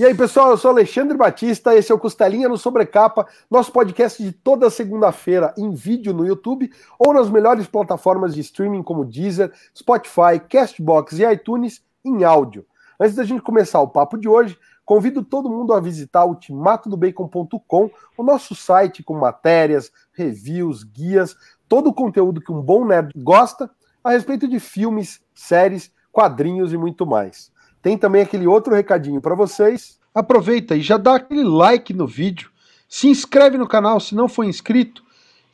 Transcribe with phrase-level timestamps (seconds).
[0.00, 4.22] E aí, pessoal, eu sou Alexandre Batista, esse é o Costelinha no Sobrecapa, nosso podcast
[4.22, 9.52] de toda segunda-feira em vídeo no YouTube ou nas melhores plataformas de streaming como Deezer,
[9.76, 12.64] Spotify, Castbox e iTunes em áudio.
[12.98, 18.22] Antes da gente começar o papo de hoje, convido todo mundo a visitar ultimatodobacon.com, o
[18.22, 21.36] nosso site com matérias, reviews, guias,
[21.68, 23.70] todo o conteúdo que um bom nerd gosta
[24.02, 27.52] a respeito de filmes, séries, quadrinhos e muito mais.
[27.82, 29.98] Tem também aquele outro recadinho para vocês.
[30.14, 32.50] Aproveita e já dá aquele like no vídeo,
[32.88, 35.02] se inscreve no canal se não for inscrito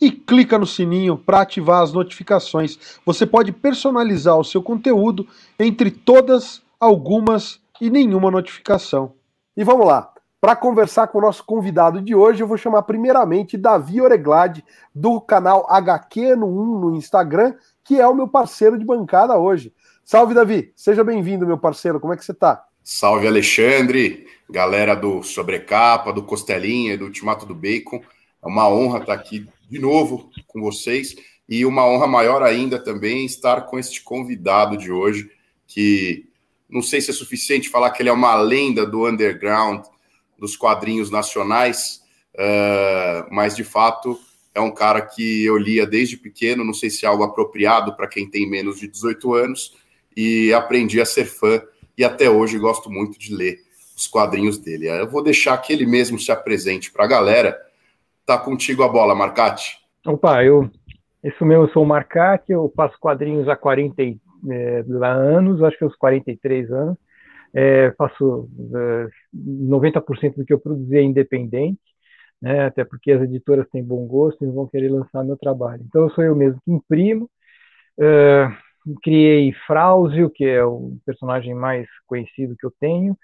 [0.00, 2.98] e clica no sininho para ativar as notificações.
[3.04, 5.26] Você pode personalizar o seu conteúdo
[5.58, 9.12] entre todas, algumas e nenhuma notificação.
[9.56, 10.12] E vamos lá.
[10.40, 14.64] Para conversar com o nosso convidado de hoje, eu vou chamar primeiramente Davi Oreglade,
[14.94, 19.72] do canal HQ no 1 no Instagram, que é o meu parceiro de bancada hoje.
[20.06, 20.72] Salve, Davi.
[20.76, 21.98] Seja bem-vindo, meu parceiro.
[21.98, 22.64] Como é que você está?
[22.80, 24.28] Salve, Alexandre.
[24.48, 28.00] Galera do Sobrecapa, do Costelinha e do Ultimato do Bacon.
[28.40, 31.16] É uma honra estar aqui de novo com vocês
[31.48, 35.28] e uma honra maior ainda também estar com este convidado de hoje,
[35.66, 36.28] que
[36.70, 39.84] não sei se é suficiente falar que ele é uma lenda do underground,
[40.38, 42.00] dos quadrinhos nacionais,
[42.36, 44.16] uh, mas de fato
[44.54, 48.06] é um cara que eu lia desde pequeno, não sei se é algo apropriado para
[48.06, 49.72] quem tem menos de 18 anos,
[50.16, 51.60] e aprendi a ser fã
[51.96, 53.58] e até hoje gosto muito de ler
[53.96, 54.88] os quadrinhos dele.
[54.88, 57.56] Eu vou deixar que ele mesmo se apresente para a galera.
[58.24, 59.78] Tá contigo a bola, Marcati.
[60.04, 60.70] Opa, eu
[61.26, 65.84] isso mesmo, eu sou o Marcati, eu faço quadrinhos há 40 é, anos, acho que
[65.84, 66.96] uns 43 anos.
[67.52, 71.80] É, faço é, 90% do que eu produzi é independente,
[72.40, 75.82] né, até porque as editoras têm bom gosto e não vão querer lançar meu trabalho.
[75.88, 77.28] Então, sou eu mesmo que imprimo.
[77.98, 78.48] É,
[79.02, 83.16] criei Frauzio, que é o personagem mais conhecido que eu tenho,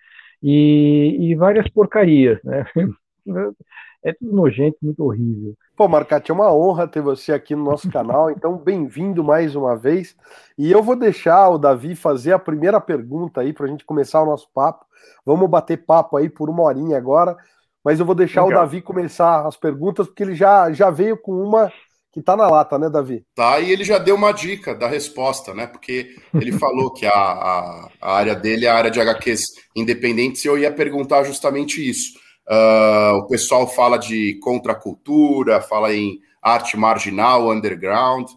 [0.42, 2.64] e, e várias porcarias, né?
[4.04, 5.54] É tudo nojento, muito horrível.
[5.76, 9.76] Pô, Marcati, é uma honra ter você aqui no nosso canal, então bem-vindo mais uma
[9.76, 10.16] vez.
[10.58, 14.20] E eu vou deixar o Davi fazer a primeira pergunta aí para a gente começar
[14.20, 14.84] o nosso papo.
[15.24, 17.36] Vamos bater papo aí por uma horinha agora,
[17.84, 18.58] mas eu vou deixar Legal.
[18.58, 21.70] o Davi começar as perguntas, porque ele já, já veio com uma
[22.12, 23.24] que tá na lata, né, Davi?
[23.34, 25.66] Tá, e ele já deu uma dica da resposta, né?
[25.66, 29.40] Porque ele falou que a, a, a, área dele é a área de HQs
[29.74, 32.18] independentes, e eu ia perguntar justamente isso.
[32.46, 38.28] Uh, o pessoal fala de contracultura, fala em arte marginal, underground,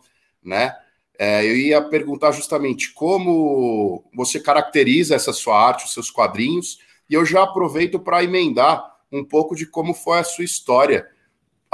[0.41, 0.73] né?
[1.17, 6.77] É, eu ia perguntar justamente como você caracteriza essa sua arte, os seus quadrinhos,
[7.09, 11.07] e eu já aproveito para emendar um pouco de como foi a sua história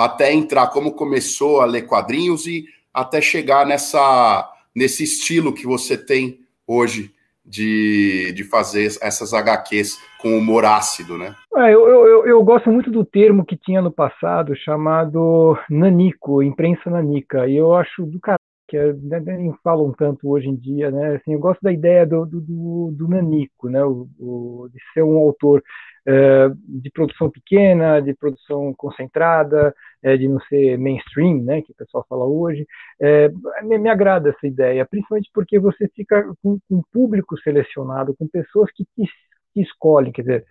[0.01, 5.97] até entrar, como começou a ler quadrinhos e até chegar nessa nesse estilo que você
[5.97, 7.13] tem hoje
[7.45, 11.35] de, de fazer essas HQs com humor ácido, né?
[11.57, 16.89] É, eu, eu, eu, gosto muito do termo que tinha no passado chamado nanico, imprensa
[16.89, 18.39] nanica, e eu acho do caralho
[18.69, 21.15] que é, né, nem falam tanto hoje em dia, né?
[21.15, 23.83] Assim, eu gosto da ideia do, do, do, do nanico, né?
[23.83, 25.61] O, o, de ser um autor
[26.03, 32.05] de produção pequena, de produção concentrada, é, de não ser mainstream, né, que o pessoal
[32.09, 32.65] fala hoje.
[32.99, 33.29] É,
[33.63, 38.85] me, agrada essa ideia, principalmente porque você fica com um público selecionado, com pessoas que
[38.95, 39.07] te
[39.55, 40.45] escolhem, quer dizer,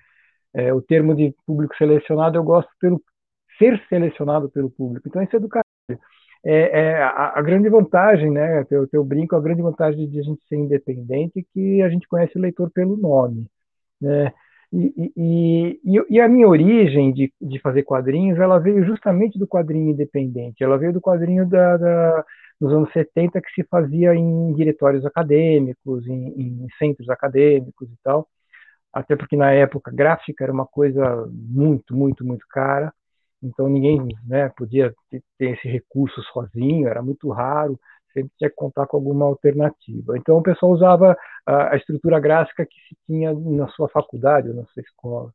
[0.54, 3.02] é, o termo de público selecionado eu gosto pelo
[3.58, 5.08] ser selecionado pelo público.
[5.08, 5.66] Então isso é do caralho.
[6.44, 10.22] É, é a, a, grande vantagem, né, eu, eu brinco, a grande vantagem de a
[10.22, 13.46] gente ser independente é que a gente conhece o leitor pelo nome,
[14.00, 14.32] né,
[14.72, 19.90] e, e, e, a minha origem de, de fazer quadrinhos, ela veio justamente do quadrinho
[19.90, 20.62] independente.
[20.62, 22.24] Ela veio do quadrinho da, da
[22.60, 28.28] nos anos 70 que se fazia em diretórios acadêmicos, em, em, centros acadêmicos e tal.
[28.92, 32.92] Até porque na época gráfica era uma coisa muito, muito, muito cara.
[33.42, 37.78] Então ninguém né, podia ter esse recurso sozinho, era muito raro
[38.12, 40.16] sempre tinha que contar com alguma alternativa.
[40.16, 41.16] Então o pessoal usava
[41.46, 45.32] a, estrutura gráfica que se tinha na sua faculdade ou na sua escola.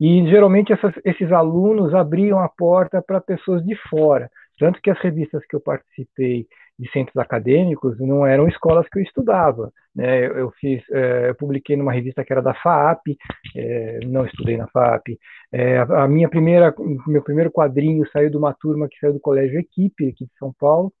[0.00, 4.30] E geralmente essas, esses alunos abriam a porta para pessoas de fora.
[4.58, 6.46] Tanto que as revistas que eu participei
[6.78, 9.70] de centros acadêmicos não eram escolas que eu estudava.
[9.94, 10.26] Né?
[10.26, 13.16] Eu, eu fiz, é, eu publiquei numa revista que era da FAP,
[13.54, 15.18] é, não estudei na FAP.
[15.52, 16.74] É, a minha primeira,
[17.06, 20.52] meu primeiro quadrinho saiu de uma turma que saiu do Colégio Equipe aqui de São
[20.58, 20.92] Paulo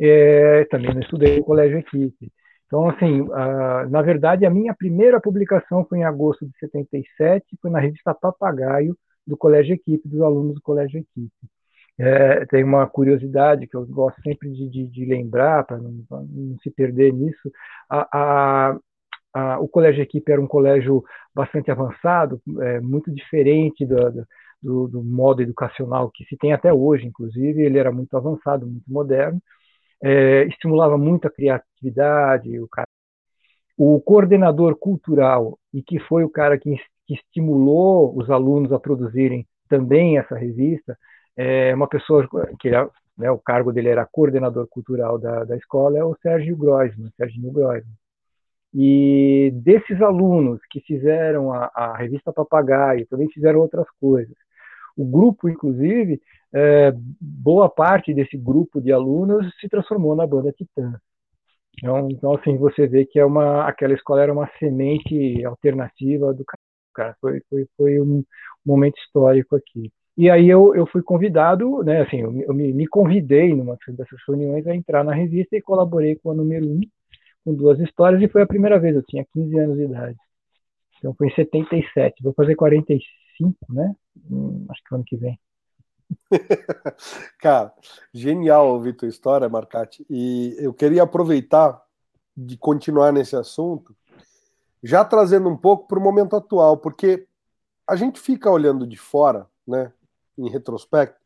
[0.00, 2.32] é, também não estudei no colégio equipe.
[2.72, 3.28] Então, assim,
[3.90, 8.96] na verdade, a minha primeira publicação foi em agosto de 77, foi na revista Papagaio,
[9.26, 11.30] do Colégio Equipe, dos alunos do Colégio Equipe.
[11.98, 16.58] É, tem uma curiosidade que eu gosto sempre de, de, de lembrar, para não, não,
[16.62, 17.52] se perder nisso.
[17.90, 18.78] A, a,
[19.34, 21.04] a, o colégio equipe era um colégio
[21.34, 24.26] bastante avançado, é, muito diferente do,
[24.62, 28.90] do, do, modo educacional que se tem até hoje, inclusive, ele era muito avançado, muito
[28.90, 29.38] moderno,
[30.02, 32.88] é, estimulava muito a criatividade, o, cara,
[33.76, 36.74] o coordenador cultural, e que foi o cara que,
[37.06, 40.98] que estimulou os alunos a produzirem também essa revista,
[41.36, 42.28] é uma pessoa
[42.60, 42.70] que
[43.16, 47.50] né, o cargo dele era coordenador cultural da, da escola, é o Sérgio Groisman, Sérgio
[47.50, 47.94] Groisman.
[48.74, 54.34] E desses alunos que fizeram a, a revista Papagaio, também fizeram outras coisas.
[54.96, 56.20] O grupo, inclusive,
[56.54, 60.94] é, boa parte desse grupo de alunos se transformou na banda Titã.
[61.78, 66.44] Então, então, assim, você vê que é uma, aquela escola era uma semente alternativa do
[66.94, 67.16] cara.
[67.20, 68.22] Foi, foi, foi um
[68.64, 69.90] momento histórico aqui.
[70.16, 74.66] E aí eu, eu fui convidado, né, assim, eu, me, me, convidei numa dessas reuniões
[74.66, 76.80] a entrar na revista e colaborei com a número 1,
[77.44, 80.16] com duas histórias, e foi a primeira vez, eu tinha 15 anos de idade.
[80.98, 83.94] Então foi em 77, vou fazer 45, né?
[84.30, 85.38] Hum, acho que ano que vem.
[87.38, 87.72] Cara,
[88.12, 90.04] genial ouvir tua história, Marcati.
[90.08, 91.82] E eu queria aproveitar
[92.36, 93.94] de continuar nesse assunto,
[94.82, 97.26] já trazendo um pouco para o momento atual, porque
[97.86, 99.92] a gente fica olhando de fora, né,
[100.38, 101.20] em retrospecto,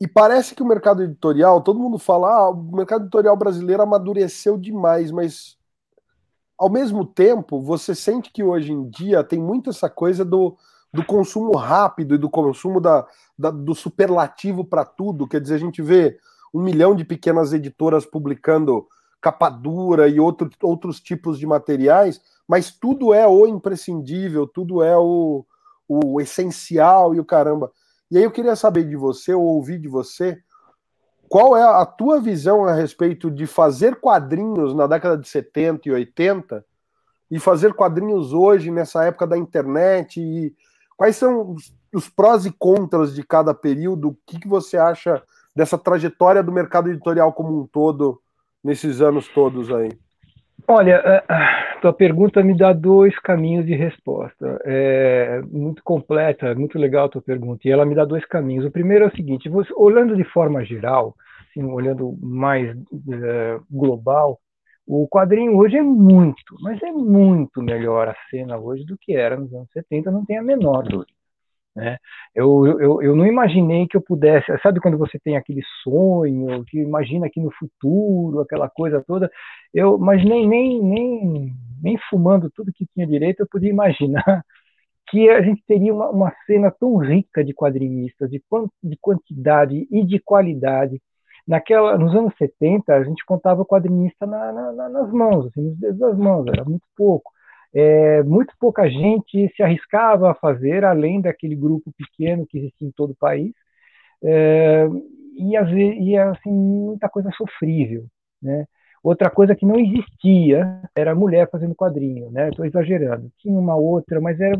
[0.00, 4.56] e parece que o mercado editorial, todo mundo fala, ah, o mercado editorial brasileiro amadureceu
[4.56, 5.58] demais, mas
[6.56, 10.56] ao mesmo tempo, você sente que hoje em dia tem muito essa coisa do
[10.92, 13.06] do consumo rápido e do consumo da,
[13.38, 15.28] da do superlativo para tudo.
[15.28, 16.18] Quer dizer, a gente vê
[16.52, 18.86] um milhão de pequenas editoras publicando
[19.20, 24.96] capa dura e outro, outros tipos de materiais, mas tudo é o imprescindível, tudo é
[24.96, 25.44] o,
[25.86, 27.70] o essencial e o caramba.
[28.10, 30.40] E aí eu queria saber de você, ou ouvir de você,
[31.28, 35.92] qual é a tua visão a respeito de fazer quadrinhos na década de 70 e
[35.92, 36.64] 80
[37.30, 40.56] e fazer quadrinhos hoje, nessa época da internet e
[40.98, 44.08] Quais são os, os prós e contras de cada período?
[44.08, 45.22] O que, que você acha
[45.54, 48.20] dessa trajetória do mercado editorial como um todo
[48.62, 49.90] nesses anos todos aí?
[50.66, 54.60] Olha, a tua pergunta me dá dois caminhos de resposta.
[54.64, 58.64] É muito completa, muito legal a tua pergunta, e ela me dá dois caminhos.
[58.64, 61.14] O primeiro é o seguinte: você, olhando de forma geral,
[61.48, 64.40] assim, olhando mais é, global,
[64.88, 69.36] o quadrinho hoje é muito, mas é muito melhor a cena hoje do que era
[69.36, 71.12] nos anos 70, não tem a menor dúvida.
[71.76, 71.98] Né?
[72.34, 76.78] Eu, eu, eu não imaginei que eu pudesse, sabe quando você tem aquele sonho, que
[76.78, 79.30] imagina que no futuro, aquela coisa toda,
[79.74, 81.52] eu, mas nem, nem, nem,
[81.82, 84.24] nem fumando tudo que tinha direito, eu podia imaginar
[85.10, 88.42] que a gente teria uma, uma cena tão rica de quadrinistas, de,
[88.82, 90.98] de quantidade e de qualidade,
[91.48, 95.98] naquela, nos anos 70, a gente contava quadrinista na, na, nas mãos, assim, nos dedos
[95.98, 97.32] das mãos, era muito pouco.
[97.74, 102.92] É, muito pouca gente se arriscava a fazer, além daquele grupo pequeno que existia em
[102.92, 103.52] todo o país,
[104.22, 104.86] é,
[105.36, 108.06] e, e assim, muita coisa sofrível.
[108.42, 108.66] Né?
[109.02, 112.48] Outra coisa que não existia era mulher fazendo quadrinho, né?
[112.48, 113.30] Estou exagerando.
[113.38, 114.56] Tinha uma outra, mas era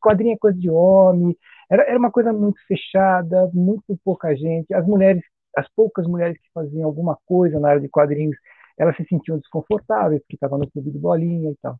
[0.00, 1.36] quadrinho é coisa de homem.
[1.70, 4.72] Era, era uma coisa muito fechada, muito pouca gente.
[4.74, 5.22] As mulheres
[5.56, 8.36] as poucas mulheres que faziam alguma coisa na área de quadrinhos,
[8.78, 11.78] elas se sentiam desconfortáveis, porque estavam no clube de bolinha e tal.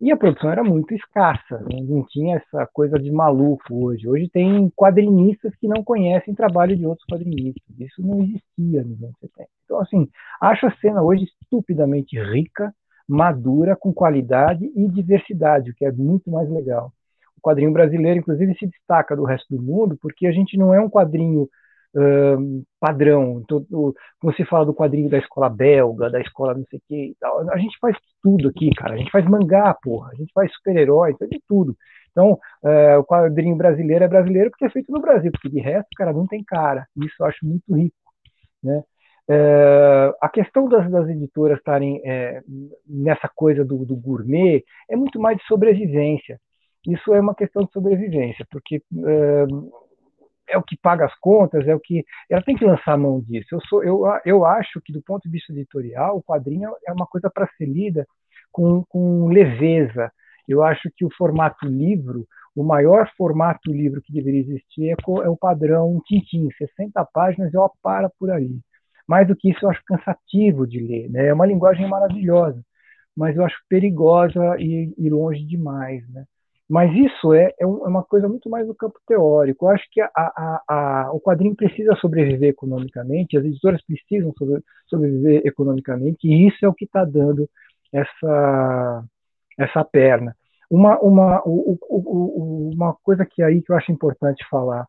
[0.00, 4.08] E a produção era muito escassa, não tinha essa coisa de maluco hoje.
[4.08, 7.62] Hoje tem quadrinistas que não conhecem trabalho de outros quadrinistas.
[7.78, 9.48] Isso não existia nos anos 70.
[9.64, 10.08] Então, assim,
[10.40, 12.74] acho a cena hoje estupidamente rica,
[13.08, 16.92] madura, com qualidade e diversidade, o que é muito mais legal.
[17.38, 20.80] O quadrinho brasileiro, inclusive, se destaca do resto do mundo porque a gente não é
[20.80, 21.48] um quadrinho
[22.80, 23.42] padrão.
[23.46, 27.04] Todo, quando se fala do quadrinho da escola belga, da escola não sei o que
[27.10, 28.94] e tal, a gente faz tudo aqui, cara.
[28.94, 30.10] A gente faz mangá, porra.
[30.12, 31.76] A gente faz super-herói, faz de tudo.
[32.10, 35.88] Então, uh, o quadrinho brasileiro é brasileiro porque é feito no Brasil, porque de resto,
[35.96, 36.86] cara, não tem cara.
[36.96, 37.96] Isso eu acho muito rico,
[38.62, 38.82] né?
[39.26, 42.42] Uh, a questão das, das editoras estarem é,
[42.86, 46.38] nessa coisa do, do, gourmet é muito mais de sobrevivência.
[46.86, 48.82] Isso é uma questão de sobrevivência, porque
[50.48, 53.20] é o que paga as contas, é o que ela tem que lançar a mão
[53.20, 53.48] disso.
[53.52, 57.06] Eu sou, eu, eu acho que do ponto de vista editorial, o quadrinho é uma
[57.06, 58.06] coisa para ser lida
[58.52, 60.12] com, com leveza.
[60.48, 65.28] Eu acho que o formato livro, o maior formato livro que deveria existir é, é
[65.28, 68.60] o padrão Tintim, 60 páginas, eu para por ali.
[69.08, 71.10] Mais do que isso, eu acho cansativo de ler.
[71.10, 71.28] Né?
[71.28, 72.62] É uma linguagem maravilhosa,
[73.16, 76.08] mas eu acho perigosa e, e longe demais.
[76.10, 76.24] Né?
[76.74, 79.66] Mas isso é, é, é, uma coisa muito mais do campo teórico.
[79.66, 84.60] Eu acho que a, a, a, o quadrinho precisa sobreviver economicamente, as editoras precisam sobre,
[84.88, 87.48] sobreviver economicamente, e isso é o que está dando
[87.92, 89.04] essa,
[89.56, 90.34] essa perna.
[90.68, 94.84] Uma, uma, o, o, uma coisa que aí que eu acho importante falar.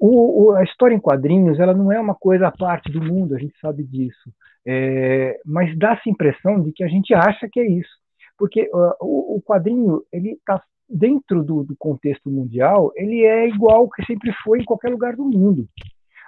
[0.00, 3.38] O, a história em quadrinhos ela não é uma coisa à parte do mundo, a
[3.38, 4.32] gente sabe disso.
[4.66, 7.98] É, mas dá-se a impressão de que a gente acha que é isso.
[8.38, 13.88] Porque uh, o, o, quadrinho ele está dentro do, do, contexto mundial, ele é igual
[13.88, 15.68] que sempre foi em qualquer lugar do mundo.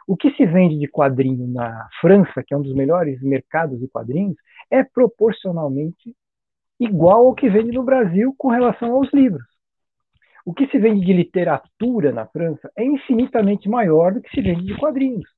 [0.07, 3.89] O que se vende de quadrinho na França, que é um dos melhores mercados de
[3.89, 4.37] quadrinhos,
[4.71, 6.15] é proporcionalmente
[6.79, 9.45] igual ao que vende no Brasil com relação aos livros.
[10.45, 14.65] O que se vende de literatura na França é infinitamente maior do que se vende
[14.65, 15.29] de quadrinhos.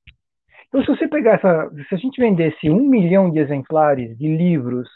[0.67, 4.89] Então, se você pegar essa, se a gente vendesse um milhão de exemplares de livros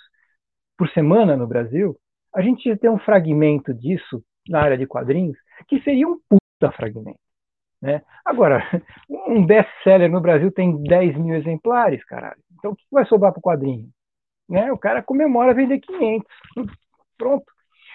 [0.77, 1.95] por semana no Brasil,
[2.33, 6.71] a gente ia ter um fragmento disso na área de quadrinhos que seria um puta
[6.75, 7.19] fragmento.
[7.81, 8.01] Né?
[8.25, 8.63] Agora,
[9.27, 12.41] um best-seller no Brasil tem 10 mil exemplares, caralho.
[12.57, 13.89] Então, o que vai sobrar para o quadrinho?
[14.49, 14.71] Né?
[14.71, 16.27] O cara comemora vender 500.
[17.17, 17.45] Pronto.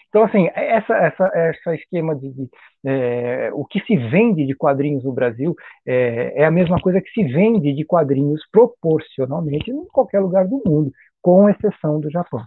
[0.09, 2.51] Então, assim, essa, essa, essa esquema de, de
[2.85, 5.55] é, o que se vende de quadrinhos no Brasil
[5.87, 10.62] é, é, a mesma coisa que se vende de quadrinhos proporcionalmente em qualquer lugar do
[10.67, 12.43] mundo, com exceção do Japão.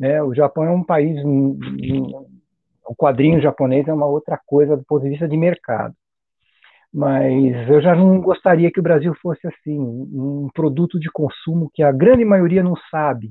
[0.00, 0.22] Né?
[0.22, 1.22] O Japão é um país.
[2.86, 5.94] O quadrinho japonês é uma outra coisa do ponto de vista de mercado.
[6.92, 11.82] Mas eu já não gostaria que o Brasil fosse assim, um produto de consumo que
[11.84, 13.30] a grande maioria não sabe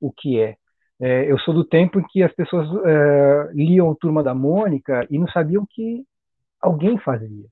[0.00, 0.56] o que é.
[0.98, 5.18] é eu sou do tempo em que as pessoas é, liam Turma da Mônica e
[5.18, 6.04] não sabiam que
[6.62, 7.46] alguém fazia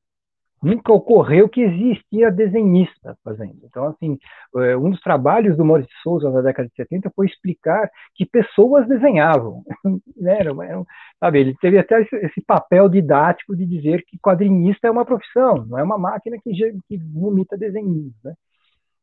[0.63, 3.59] nunca ocorreu que existia desenhista fazendo.
[3.65, 4.19] Então, assim,
[4.57, 8.87] é, um dos trabalhos do Maurício Souza na década de 70 foi explicar que pessoas
[8.87, 9.63] desenhavam.
[10.17, 10.85] Né, era, era,
[11.19, 15.79] sabe, ele teve até esse papel didático de dizer que quadrinista é uma profissão, não
[15.79, 16.53] é uma máquina que,
[16.89, 18.13] que vomita desenhos.
[18.23, 18.35] Né?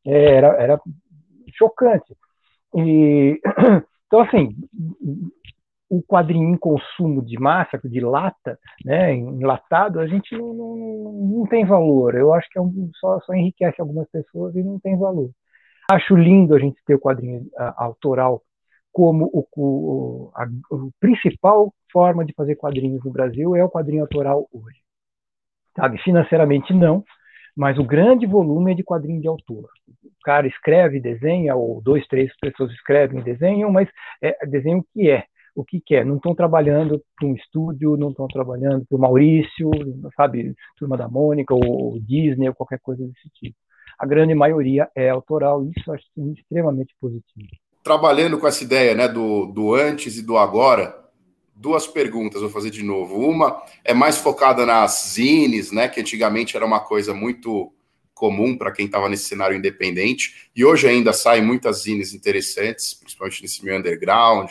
[0.06, 0.80] É, era, era
[1.54, 2.16] chocante.
[2.74, 3.40] E,
[4.06, 4.56] então, assim,
[5.90, 11.46] o quadrinho em consumo de massa, de lata, né, enlatado, a gente não, não, não
[11.46, 12.14] tem valor.
[12.14, 15.30] Eu acho que é um, só, só, enriquece algumas pessoas e não tem valor.
[15.90, 18.40] Acho lindo a gente ter o quadrinho a, autoral
[18.92, 20.48] como o, o, a, a
[21.00, 24.78] principal forma de fazer quadrinhos no Brasil é o quadrinho autoral hoje.
[25.76, 27.04] Sabe, financeiramente não,
[27.56, 29.68] mas o grande volume é de quadrinho de autor.
[30.04, 33.88] O cara escreve, desenha, ou dois, três pessoas escrevem e desenham, mas
[34.22, 36.02] é desenho que é o que quer.
[36.02, 36.04] É.
[36.04, 39.70] Não estão trabalhando para um estúdio, não estão trabalhando para o Maurício,
[40.16, 43.56] sabe, Turma da Mônica, ou Disney, ou qualquer coisa desse tipo.
[43.98, 46.06] A grande maioria é autoral, isso eu acho
[46.38, 47.48] extremamente positivo.
[47.82, 50.96] Trabalhando com essa ideia né, do, do antes e do agora,
[51.54, 53.16] duas perguntas vou fazer de novo.
[53.18, 57.72] Uma é mais focada nas zines, né, que antigamente era uma coisa muito
[58.14, 63.40] comum para quem estava nesse cenário independente, e hoje ainda saem muitas zines interessantes, principalmente
[63.40, 64.50] nesse meio underground,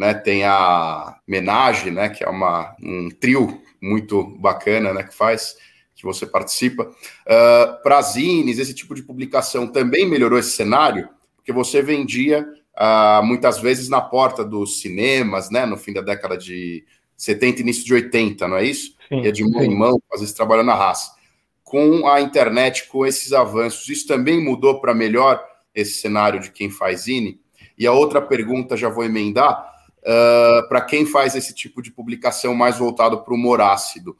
[0.00, 0.14] né?
[0.14, 2.08] Tem a Menage, né?
[2.08, 5.02] Que é uma, um trio muito bacana, né?
[5.02, 5.56] Que faz,
[5.94, 6.84] que você participa.
[6.84, 13.22] Uh, Para zines, esse tipo de publicação também melhorou esse cenário, porque você vendia uh,
[13.22, 15.66] muitas vezes na porta dos cinemas, né?
[15.66, 16.82] No fim da década de
[17.14, 18.96] 70, início de 80, não é isso?
[19.06, 21.14] Sim, Ia de mão em mão, às vezes trabalhando na raça.
[21.62, 26.70] Com a internet, com esses avanços, isso também mudou para melhor esse cenário de quem
[26.70, 27.38] faz zine?
[27.76, 29.69] E a outra pergunta, já vou emendar,
[30.02, 34.16] uh, para quem faz esse tipo de publicação mais voltado para o humor ácido.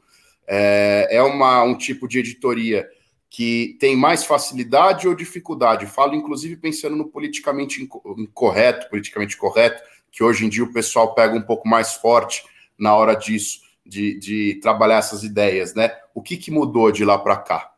[0.47, 2.87] É, é uma, um tipo de editoria
[3.29, 5.85] que tem mais facilidade ou dificuldade?
[5.85, 7.81] Falo, inclusive, pensando no politicamente
[8.17, 12.43] incorreto, politicamente correto, que hoje em dia o pessoal pega um pouco mais forte
[12.77, 15.91] na hora disso, de, de trabalhar essas ideias, né?
[16.13, 17.71] O que, que mudou de lá para cá?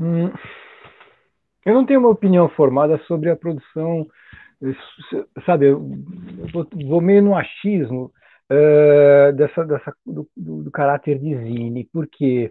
[0.00, 0.32] Hum,
[1.64, 4.06] eu não tenho uma opinião formada sobre a produção
[5.44, 8.12] sabe, vou, vou meio no achismo
[8.50, 12.50] uh, dessa, dessa, do, do, caráter de Zine, porque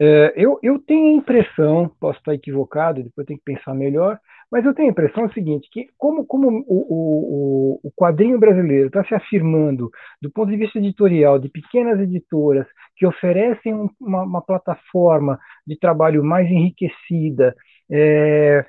[0.00, 4.18] uh, eu, eu tenho a impressão, posso estar equivocado, depois tenho que pensar melhor,
[4.50, 9.02] mas eu tenho a impressão seguinte, que como, como o, o, o quadrinho brasileiro está
[9.04, 9.90] se afirmando
[10.20, 12.66] do ponto de vista editorial de pequenas editoras
[12.96, 17.54] que oferecem uma, uma plataforma de trabalho mais enriquecida,
[17.90, 18.66] é,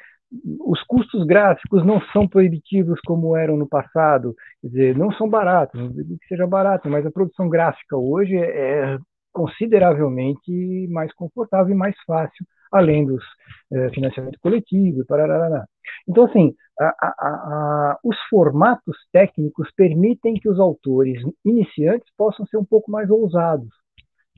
[0.60, 5.80] os custos gráficos não são proibitivos como eram no passado, quer dizer, não são baratos,
[5.80, 8.98] não digo que seja barato, mas a produção gráfica hoje é
[9.32, 13.24] consideravelmente mais confortável e mais fácil, além dos
[13.72, 15.66] é, financiamento coletivo, parará.
[16.08, 22.58] Então, assim, a, a, a, os formatos técnicos permitem que os autores iniciantes possam ser
[22.58, 23.70] um pouco mais ousados,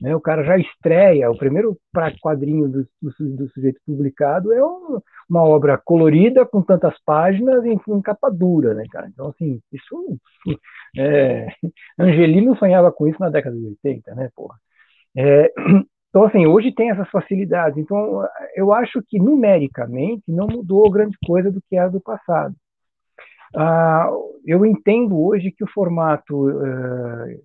[0.00, 0.14] Né?
[0.14, 1.76] O cara já estreia, o primeiro
[2.20, 7.80] quadrinho do, do, do sujeito publicado é um, uma obra colorida com tantas páginas em,
[7.88, 9.08] em, capa dura, né, cara?
[9.08, 10.18] Então, assim, isso.
[10.98, 11.48] É,
[11.98, 14.56] Angelino sonhava com isso na década de 80, né, porra?
[15.14, 15.52] É,
[16.08, 17.76] então, assim, hoje tem essas facilidades.
[17.76, 22.54] Então, eu acho que numericamente não mudou grande coisa do que era do passado.
[23.54, 24.10] Ah,
[24.44, 27.42] eu entendo hoje que o formato uh,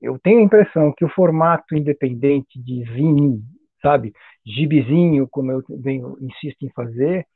[0.00, 3.40] eu tenho a impressão que o formato independente de zine,
[3.82, 4.12] sabe,
[4.46, 7.26] gibizinho, como eu venho, insisto em fazer,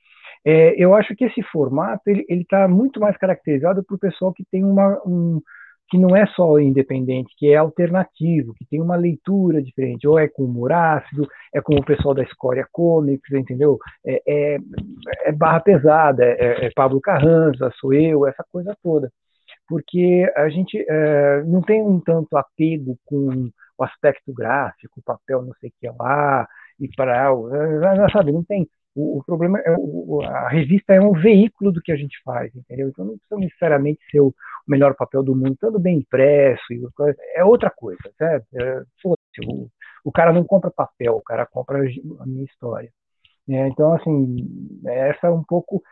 [0.44, 4.44] é, eu acho que esse formato ele está muito mais caracterizado para o pessoal que
[4.50, 5.40] tem uma um,
[5.88, 10.26] que não é só independente, que é alternativo, que tem uma leitura diferente, ou é
[10.26, 13.78] com humor ácido, é como o pessoal da Escória Comics, entendeu?
[14.04, 14.58] É, é,
[15.26, 19.10] é barra pesada, é, é Pablo Carranza, sou eu, essa coisa toda
[19.72, 23.48] porque a gente é, não tem um tanto apego com
[23.78, 26.46] o aspecto gráfico, o papel não sei o que lá,
[26.78, 27.34] e para,
[28.12, 28.68] sabe, não tem.
[28.94, 32.54] O, o problema é o, a revista é um veículo do que a gente faz,
[32.54, 32.90] entendeu?
[32.90, 34.34] Então não precisa necessariamente ser o
[34.68, 36.62] melhor papel do mundo, estando bem impresso,
[37.34, 38.46] é outra coisa, certo?
[38.54, 38.82] É,
[39.46, 39.68] o,
[40.04, 42.92] o cara não compra papel, o cara compra a minha história.
[43.48, 44.36] É, então, assim,
[44.84, 45.82] essa é um pouco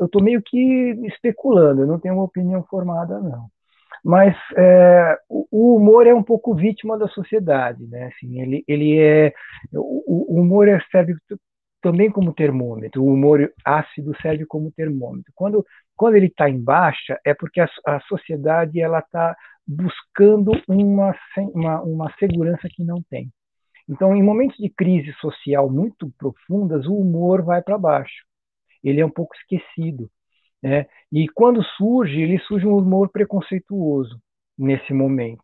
[0.00, 0.58] eu estou meio que
[1.04, 3.48] especulando, eu não tenho uma opinião formada, não.
[4.02, 8.06] Mas é, o, humor é um pouco vítima da sociedade, né?
[8.06, 9.34] Assim, ele, ele é,
[9.74, 11.14] o, o humor é, serve
[11.82, 15.30] também como termômetro, o humor ácido serve como termômetro.
[15.34, 15.64] Quando,
[15.94, 21.14] quando ele está em baixa, é porque a, a sociedade ela está buscando uma,
[21.54, 23.30] uma, uma segurança que não tem.
[23.86, 28.29] Então, em momentos de crise social muito profundas, o humor vai para baixo
[28.82, 30.10] ele é um pouco esquecido.
[30.62, 30.86] Né?
[31.12, 34.20] E quando surge, ele surge um humor preconceituoso
[34.58, 35.42] nesse momento.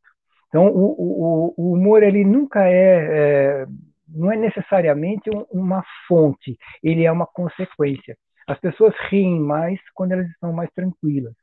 [0.49, 3.66] Então, o, o, o humor ele nunca é, é
[4.09, 8.16] não é necessariamente uma fonte, ele é uma consequência.
[8.47, 11.35] As pessoas riem mais quando elas estão mais tranquilas.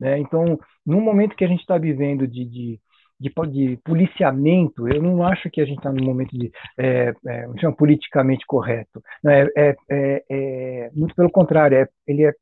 [0.00, 0.18] Né?
[0.18, 2.80] Então, no momento que a gente está vivendo de, de
[3.20, 7.48] de, de, policiamento, eu não acho que a gente está num momento de é, é,
[7.58, 9.02] chama politicamente correto.
[9.26, 12.32] É, é, é, é, muito pelo contrário, é, ele é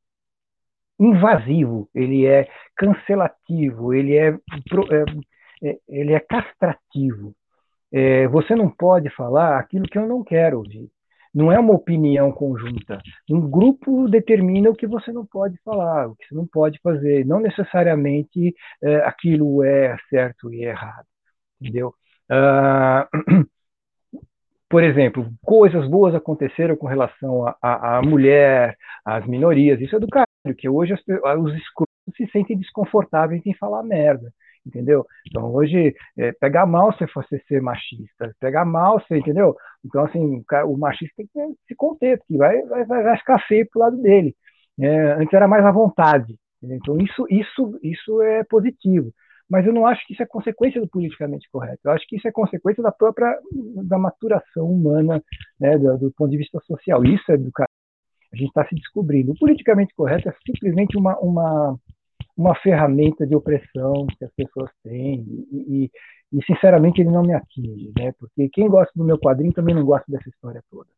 [0.99, 4.37] invasivo, ele é cancelativo, ele é,
[5.89, 7.35] ele é castrativo.
[8.31, 10.91] você não pode falar aquilo que eu não quero ouvir
[11.35, 13.01] não é uma opinião conjunta.
[13.31, 17.25] Um grupo determina o que você não pode falar, o que você não pode fazer.
[17.25, 21.07] Não necessariamente é, aquilo é certo e errado,
[21.61, 21.95] entendeu?
[22.31, 23.47] Uh,
[24.69, 29.81] por exemplo, coisas boas aconteceram com relação à mulher, às minorias.
[29.81, 31.01] Isso é do caralho, que hoje as,
[31.39, 34.33] os escrotos se sentem desconfortáveis em falar merda
[34.67, 35.05] entendeu?
[35.29, 39.57] Então hoje é, pegar mal se você ser machista, pegar mal você, entendeu?
[39.85, 43.81] Então assim o machista tem que se conter, porque vai, vai, vai ficar feio pro
[43.81, 44.35] lado dele.
[44.81, 46.37] É, antes era mais à vontade.
[46.63, 46.79] Entendeu?
[46.79, 49.13] Então isso, isso, isso é positivo.
[49.51, 51.81] Mas eu não acho que isso é consequência do politicamente correto.
[51.85, 53.37] Eu acho que isso é consequência da própria
[53.85, 55.23] da maturação humana,
[55.61, 57.05] né, do, do ponto de vista social.
[57.05, 57.51] Isso é do
[58.33, 59.33] a gente está se descobrindo.
[59.33, 61.79] O politicamente correto é simplesmente uma, uma
[62.37, 65.91] uma ferramenta de opressão que as pessoas têm e, e,
[66.33, 68.13] e, sinceramente ele não me atinge, né?
[68.19, 70.89] Porque quem gosta do meu quadrinho também não gosta dessa história toda.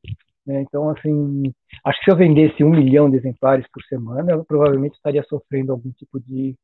[0.47, 0.61] Né?
[0.63, 1.53] Então, assim,
[1.85, 5.73] acho que se eu vendesse um milhão de exemplares por semana, eu provavelmente estaria sofrendo
[5.73, 6.55] algum tipo de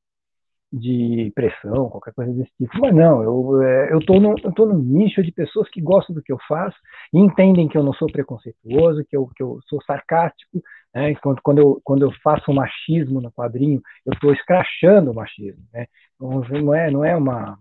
[0.72, 2.78] de pressão, qualquer coisa desse tipo.
[2.78, 6.14] Mas não, eu é, eu tô num, eu tô num nicho de pessoas que gostam
[6.14, 6.76] do que eu faço
[7.12, 10.62] e entendem que eu não sou preconceituoso, que eu, que eu sou sarcástico.
[10.94, 11.14] Né?
[11.16, 15.62] Quando, quando, eu, quando eu faço o machismo no quadrinho, eu estou escrachando o machismo.
[15.72, 15.86] Né?
[16.14, 17.56] Então, não é não é uma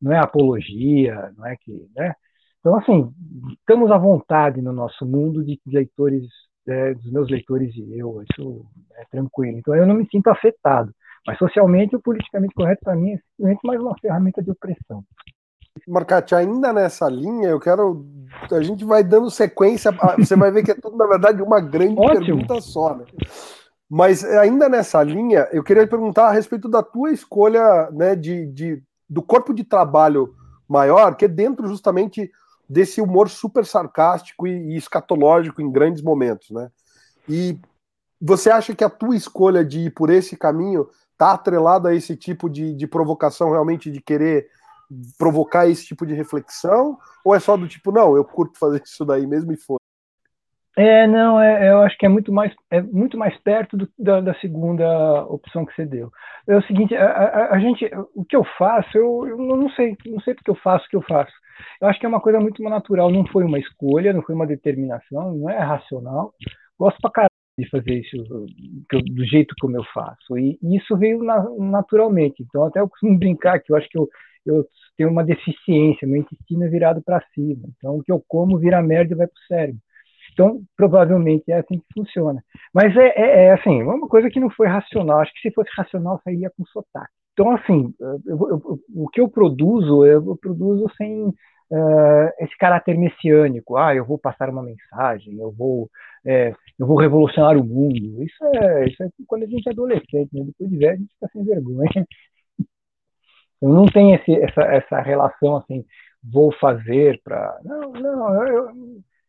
[0.00, 2.14] não é apologia, não é que, né?
[2.60, 3.12] Então assim,
[3.58, 6.26] estamos à vontade no nosso mundo de leitores
[6.68, 9.58] é, dos meus leitores e eu, isso é tranquilo.
[9.58, 10.94] Então eu não me sinto afetado.
[11.26, 15.04] Mas socialmente, o politicamente correto, para mim, é simplesmente mais uma ferramenta de opressão.
[15.86, 18.04] Marcati, ainda nessa linha, eu quero.
[18.50, 21.96] A gente vai dando sequência, você vai ver que é tudo, na verdade, uma grande
[21.96, 23.04] pergunta só, né?
[23.88, 28.82] Mas ainda nessa linha, eu queria perguntar a respeito da tua escolha né, de, de,
[29.08, 30.32] do corpo de trabalho
[30.68, 32.30] maior, que é dentro justamente
[32.68, 36.70] desse humor super sarcástico e, e escatológico em grandes momentos, né?
[37.28, 37.58] E
[38.20, 42.16] você acha que a tua escolha de ir por esse caminho está atrelado a esse
[42.16, 44.48] tipo de, de provocação, realmente de querer
[45.18, 46.98] provocar esse tipo de reflexão?
[47.24, 49.80] Ou é só do tipo, não, eu curto fazer isso daí mesmo e for?
[50.76, 54.20] É, não, é, eu acho que é muito mais, é muito mais perto do, da,
[54.20, 56.10] da, segunda opção que você deu.
[56.46, 59.96] É o seguinte, a, a, a gente, o que eu faço, eu, eu, não sei,
[60.06, 61.32] não sei porque eu faço o que eu faço.
[61.80, 64.46] Eu acho que é uma coisa muito natural, não foi uma escolha, não foi uma
[64.46, 66.32] determinação, não é racional.
[66.78, 68.16] Gosto pra caralho de fazer isso
[68.90, 70.38] do jeito como eu faço.
[70.38, 72.42] E, e isso veio na, naturalmente.
[72.42, 74.08] Então, até eu costumo brincar que eu acho que eu,
[74.46, 77.68] eu tenho uma deficiência, meu intestino é virado para cima.
[77.76, 79.80] Então, o que eu como vira merda e vai para o cérebro.
[80.32, 82.42] Então, provavelmente é assim que funciona.
[82.72, 85.20] Mas é, é, é assim, uma coisa que não foi racional.
[85.20, 87.12] Acho que se fosse racional, sairia com sotaque.
[87.32, 91.32] Então, assim, eu, eu, o que eu produzo, eu produzo sem
[91.70, 93.76] uh, esse caráter messiânico.
[93.76, 95.88] Ah, eu vou passar uma mensagem, eu vou,
[96.24, 98.22] é, eu vou revolucionar o mundo.
[98.22, 100.44] Isso é, isso é quando a gente é adolescente, né?
[100.44, 102.06] depois de velho a gente fica sem vergonha.
[103.60, 105.84] Eu não tenho esse, essa, essa relação assim,
[106.22, 107.58] vou fazer para.
[107.64, 108.70] Não, não, eu,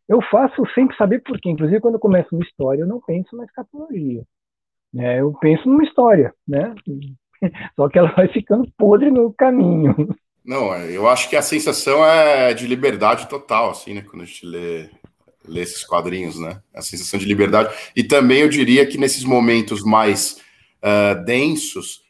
[0.08, 1.50] eu faço sem saber por quê.
[1.50, 4.24] Inclusive, quando eu começo uma história, eu não penso na escatologia.
[4.94, 5.22] Né?
[5.22, 6.74] Eu penso numa história, né?
[7.76, 9.96] Só que ela vai ficando podre no caminho.
[10.44, 14.02] Não, eu acho que a sensação é de liberdade total, assim, né?
[14.02, 14.90] Quando a gente lê,
[15.48, 16.62] lê esses quadrinhos, né?
[16.74, 17.74] A sensação de liberdade.
[17.96, 20.38] E também eu diria que nesses momentos mais
[20.84, 22.02] uh, densos,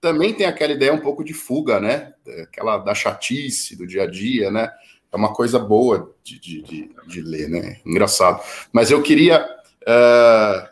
[0.00, 2.12] também tem aquela ideia um pouco de fuga, né?
[2.42, 4.70] Aquela da chatice do dia a dia, né?
[5.14, 7.76] é uma coisa boa de, de, de, de ler, né?
[7.86, 8.42] Engraçado.
[8.72, 10.68] Mas eu queria uh,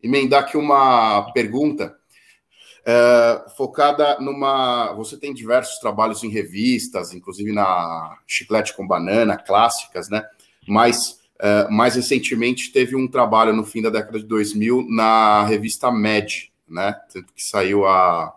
[0.00, 1.96] emendar aqui uma pergunta
[2.82, 4.92] uh, focada numa.
[4.92, 10.24] Você tem diversos trabalhos em revistas, inclusive na Chiclete com Banana, clássicas, né?
[10.68, 15.90] Mas uh, mais recentemente teve um trabalho no fim da década de 2000 na revista
[15.90, 16.94] Med, né?
[17.12, 18.34] Tanto que saiu a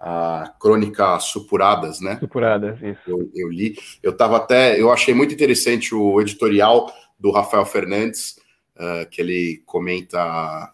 [0.00, 2.18] a crônica Supuradas, né?
[2.20, 3.00] Supuradas, isso.
[3.06, 3.76] Eu, eu li.
[4.02, 4.80] Eu estava até.
[4.80, 8.36] Eu achei muito interessante o editorial do Rafael Fernandes,
[8.76, 10.72] uh, que ele comenta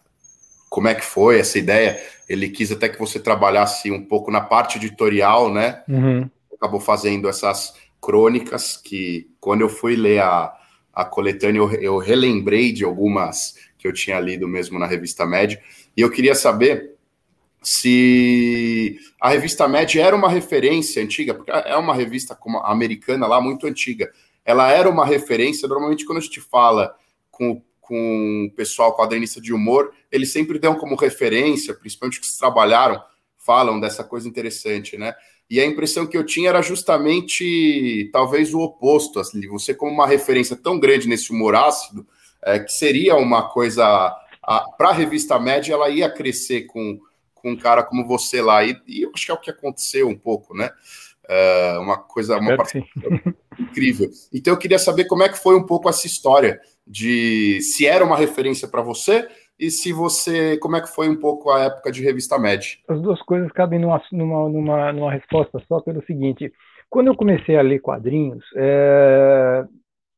[0.69, 1.99] como é que foi essa ideia.
[2.27, 5.83] Ele quis até que você trabalhasse um pouco na parte editorial, né?
[5.87, 6.29] Uhum.
[6.55, 10.53] Acabou fazendo essas crônicas que, quando eu fui ler a,
[10.93, 15.61] a coletânea, eu, eu relembrei de algumas que eu tinha lido mesmo na revista Média.
[15.95, 16.93] E eu queria saber
[17.61, 23.39] se a revista Mad era uma referência antiga, porque é uma revista como americana lá
[23.39, 24.11] muito antiga.
[24.43, 26.93] Ela era uma referência, normalmente quando a gente fala
[27.31, 33.01] com, com o pessoal quadrinista de humor, eles sempre dão como referência, principalmente que trabalharam,
[33.37, 35.13] falam dessa coisa interessante, né?
[35.49, 40.07] E a impressão que eu tinha era justamente talvez o oposto, assim, você como uma
[40.07, 42.07] referência tão grande nesse humor ácido,
[42.41, 44.13] é, que seria uma coisa
[44.77, 46.99] para a revista média, ela ia crescer com
[47.43, 48.63] com um cara como você lá.
[48.63, 50.69] E, e eu acho que é o que aconteceu um pouco, né?
[51.27, 52.55] É uma coisa, uma
[53.59, 54.09] incrível.
[54.33, 58.03] Então eu queria saber como é que foi um pouco essa história de se era
[58.03, 59.27] uma referência para você
[59.59, 62.79] e se você, como é que foi um pouco a época de revista Med?
[62.87, 66.51] As duas coisas cabem numa, numa, numa, numa resposta só pelo seguinte:
[66.89, 69.63] quando eu comecei a ler quadrinhos, é,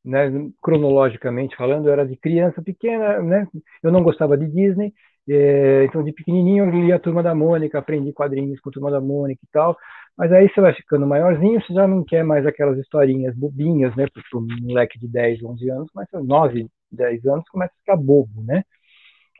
[0.06, 0.30] né,
[0.62, 3.46] cronologicamente falando, eu era de criança pequena, né,
[3.82, 4.92] eu não gostava de Disney,
[5.28, 8.90] é, então, de pequenininho, eu li a Turma da Mônica, aprendi quadrinhos com a Turma
[8.90, 9.76] da Mônica e tal.
[10.16, 14.06] Mas aí você vai ficando maiorzinho, você já não quer mais aquelas historinhas bobinhas, né?
[14.08, 18.42] Para um moleque de 10, 11 anos, mas 9, 10 anos começa a ficar bobo,
[18.42, 18.64] né?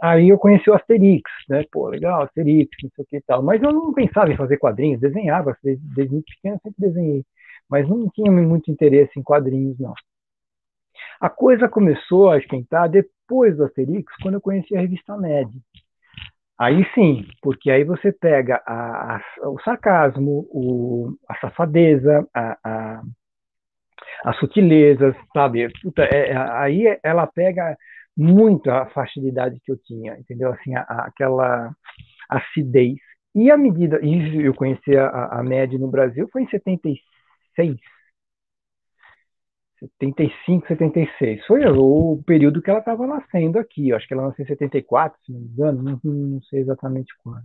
[0.02, 1.64] Aí eu conheci o Asterix, né?
[1.72, 3.42] Pô, legal, Asterix, não sei o que e tal.
[3.42, 7.24] Mas eu não pensava em fazer quadrinhos, desenhava, desde, desde muito pequeno sempre desenhei.
[7.68, 9.94] Mas não tinha muito interesse em quadrinhos, não.
[11.20, 15.50] A coisa começou a esquentar depois do Asterix, quando eu conheci a revista Med.
[16.58, 23.02] Aí sim, porque aí você pega a, a, o sarcasmo, o, a safadeza, a, a,
[24.24, 25.68] as sutilezas, sabe?
[25.82, 27.76] Puta, é, é aí ela pega
[28.16, 30.50] muito a facilidade que eu tinha, entendeu?
[30.52, 31.70] Assim, aquela
[32.28, 32.96] acidez.
[33.34, 37.76] E à medida, e eu conheci a, a MED no Brasil, foi em 76,
[39.78, 41.46] 75, 76.
[41.46, 43.90] Foi o período que ela estava nascendo aqui.
[43.90, 47.12] Eu acho que ela nasceu em 74, se não me engano, não, não sei exatamente
[47.22, 47.44] quando.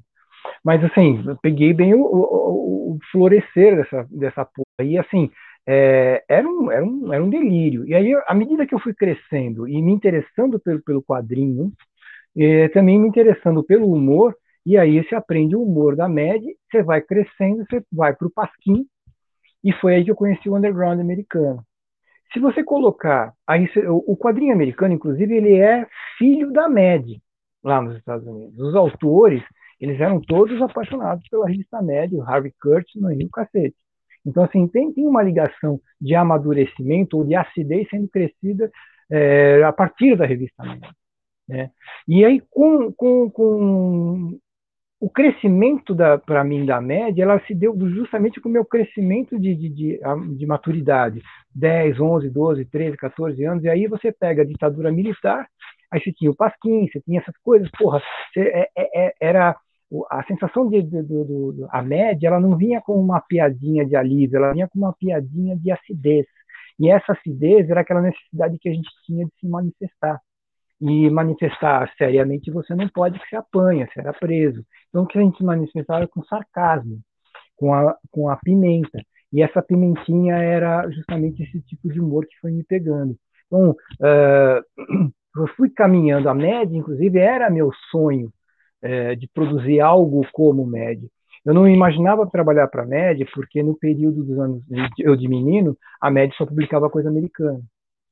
[0.63, 4.87] Mas, assim, peguei bem o, o, o florescer dessa, dessa porra.
[4.87, 5.29] E, assim,
[5.67, 7.85] é, era, um, era, um, era um delírio.
[7.85, 11.71] E aí, à medida que eu fui crescendo e me interessando pelo, pelo quadrinho,
[12.37, 16.83] é, também me interessando pelo humor, e aí você aprende o humor da média, você
[16.83, 18.85] vai crescendo, você vai para o Pasquim,
[19.63, 21.63] e foi aí que eu conheci o underground americano.
[22.33, 25.85] Se você colocar aí, o quadrinho americano, inclusive, ele é
[26.17, 27.21] filho da MED
[27.63, 28.57] lá nos Estados Unidos.
[28.59, 29.43] Os autores,
[29.79, 33.75] eles eram todos apaixonados pela revista MED, o Harvey Kurtzman e o cacete.
[34.25, 38.71] Então, assim, tem, tem uma ligação de amadurecimento ou de acidez sendo crescida
[39.09, 40.89] é, a partir da revista Média.
[41.47, 41.71] Né?
[42.07, 44.39] E aí, com, com, com
[45.01, 45.95] o crescimento
[46.27, 49.99] para mim da média, ela se deu justamente com o meu crescimento de, de, de,
[50.37, 51.23] de, maturidade,
[51.55, 55.47] 10, 11, 12, 13, 14 anos, e aí você pega a ditadura militar,
[55.91, 57.99] aí você tinha o Pasquim, você tinha essas coisas, porra,
[58.31, 59.55] você, é, é, é era
[60.11, 63.95] a sensação de, de, de, de, a média, ela não vinha com uma piadinha de
[63.95, 66.27] alívio, ela vinha com uma piadinha de acidez,
[66.79, 70.21] e essa acidez era aquela necessidade que a gente tinha de se manifestar
[70.81, 74.65] e manifestar seriamente você não pode que se apanha, será preso.
[74.89, 76.99] Então, o que a gente manifestava com sarcasmo,
[77.55, 78.99] com a, com a pimenta.
[79.31, 83.15] E essa pimentinha era justamente esse tipo de humor que foi me pegando.
[83.45, 86.27] Então, uh, eu fui caminhando.
[86.27, 88.33] A média, inclusive, era meu sonho
[88.83, 91.07] uh, de produzir algo como média.
[91.45, 94.63] Eu não imaginava trabalhar para a média, porque no período dos anos
[94.99, 97.61] eu de menino, a média só publicava coisa americana,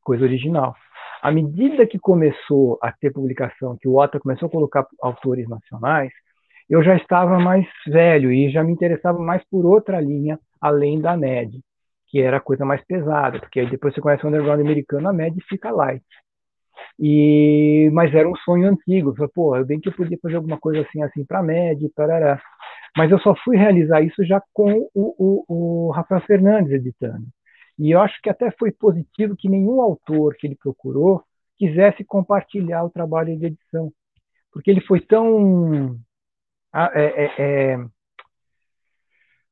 [0.04, 0.76] coisa original.
[1.22, 6.12] À medida que começou a ter publicação, que o OTA começou a colocar autores nacionais,
[6.70, 11.18] eu já estava mais velho e já me interessava mais por outra linha, além da
[11.18, 11.62] MED,
[12.08, 15.14] que era a coisa mais pesada, porque aí depois você conhece o underground americano, a
[15.14, 16.04] MED fica light.
[17.00, 19.16] E, mas era um sonho antigo.
[19.16, 22.42] falei, pô, eu bem que eu podia fazer alguma coisa assim, assim para MED, parará.
[22.98, 27.26] Mas eu só fui realizar isso já com o, o, o Rafael Fernandes editando.
[27.80, 31.24] E eu acho que até foi positivo que nenhum autor que ele procurou
[31.58, 33.92] quisesse compartilhar o trabalho de edição,
[34.52, 35.98] porque ele foi tão
[36.76, 37.78] é, é, é,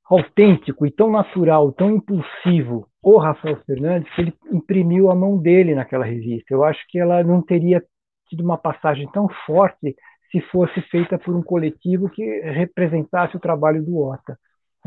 [0.10, 5.74] autêntico e tão natural, tão impulsivo, o Rafael Fernandes, que ele imprimiu a mão dele
[5.74, 6.54] naquela revista.
[6.54, 7.82] Eu acho que ela não teria
[8.28, 9.96] tido uma passagem tão forte
[10.32, 14.38] se fosse feita por um coletivo que representasse o trabalho do Ota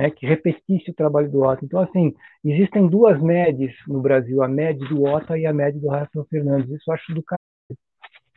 [0.01, 1.63] né, que repetisse o trabalho do Otto.
[1.63, 5.89] Então, assim, existem duas médias no Brasil, a média do Otto e a média do
[5.89, 6.71] Rafael Fernandes.
[6.71, 7.79] Isso eu acho do caralho,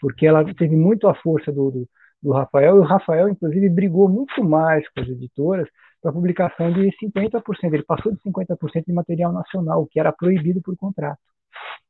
[0.02, 1.89] porque ela teve muito a força do, do,
[2.21, 5.69] do Rafael, e o Rafael, inclusive, brigou muito mais com as editoras
[6.02, 7.41] para publicação de 50%.
[7.73, 11.19] Ele passou de 50% de material nacional, que era proibido por contrato.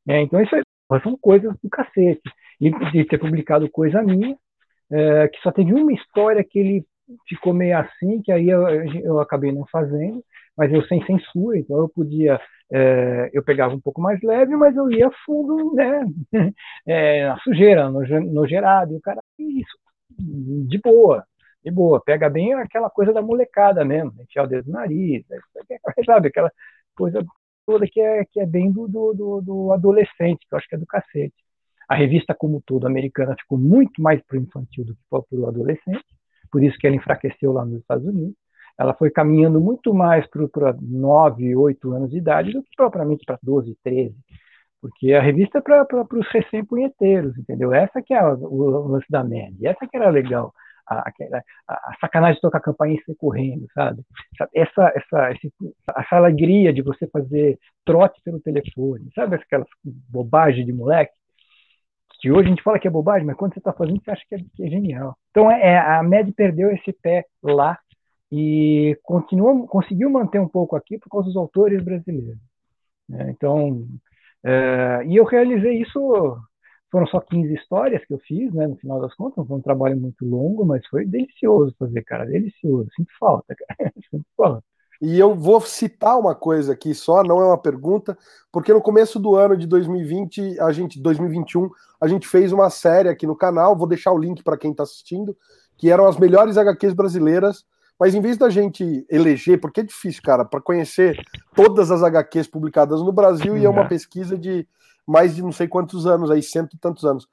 [0.06, 0.54] É, então, isso
[1.02, 2.22] são coisas do cacete.
[2.60, 4.36] E de ter publicado coisa minha,
[4.92, 6.86] é, que só teve uma história que ele
[7.28, 8.66] ficou meio assim, que aí eu,
[9.00, 10.24] eu acabei não fazendo,
[10.56, 12.40] mas eu sem censura, então eu podia,
[12.72, 16.04] é, eu pegava um pouco mais leve, mas eu ia fundo, né,
[16.86, 19.76] é, na sujeira, no, no gerado, e o cara, isso,
[20.18, 21.24] de boa,
[21.64, 25.24] de boa, pega bem aquela coisa da molecada mesmo, enfiar o dedo no nariz,
[26.06, 26.50] sabe, aquela
[26.96, 27.24] coisa
[27.66, 30.78] toda que é, que é bem do, do, do adolescente, que eu acho que é
[30.78, 31.34] do cacete.
[31.88, 35.46] A revista como todo americana ficou muito mais para o infantil do que para o
[35.46, 36.04] adolescente,
[36.54, 38.36] por isso que ela enfraqueceu lá nos Estados Unidos.
[38.78, 43.40] Ela foi caminhando muito mais para 9, 8 anos de idade do que propriamente para
[43.42, 44.14] 12, 13.
[44.80, 47.74] Porque a revista é para os recém-punheteiros, entendeu?
[47.74, 50.54] Essa que é o, lance da média, essa que era legal.
[50.86, 54.04] A, a, a, sacanagem de tocar campainha e sair correndo, sabe?
[54.54, 55.52] Essa, essa, esse,
[55.96, 61.14] essa alegria de você fazer trote pelo telefone, sabe aquelas bobagens de moleque?
[62.24, 64.22] Que hoje a gente fala que é bobagem, mas quando você está fazendo, você acha
[64.26, 65.14] que é, que é genial.
[65.30, 67.78] Então, é, é a MED perdeu esse pé lá
[68.32, 72.40] e continua, conseguiu manter um pouco aqui por causa dos autores brasileiros.
[73.06, 73.28] Né?
[73.28, 73.86] Então,
[74.42, 76.38] é, e eu realizei isso,
[76.90, 80.00] foram só 15 histórias que eu fiz, né, no final das contas, foi um trabalho
[80.00, 84.64] muito longo, mas foi delicioso fazer, cara, delicioso, sinto falta, cara, sinto falta.
[85.00, 88.16] E eu vou citar uma coisa aqui só, não é uma pergunta,
[88.52, 91.68] porque no começo do ano de 2020, a gente 2021,
[92.00, 94.82] a gente fez uma série aqui no canal, vou deixar o link para quem está
[94.82, 95.36] assistindo,
[95.76, 97.64] que eram as melhores HQs brasileiras,
[97.98, 101.16] mas em vez da gente eleger, porque é difícil, cara, para conhecer
[101.54, 103.88] todas as HQs publicadas no Brasil, e é uma uhum.
[103.88, 104.66] pesquisa de
[105.06, 107.28] mais de não sei quantos anos, aí cento e tantos anos.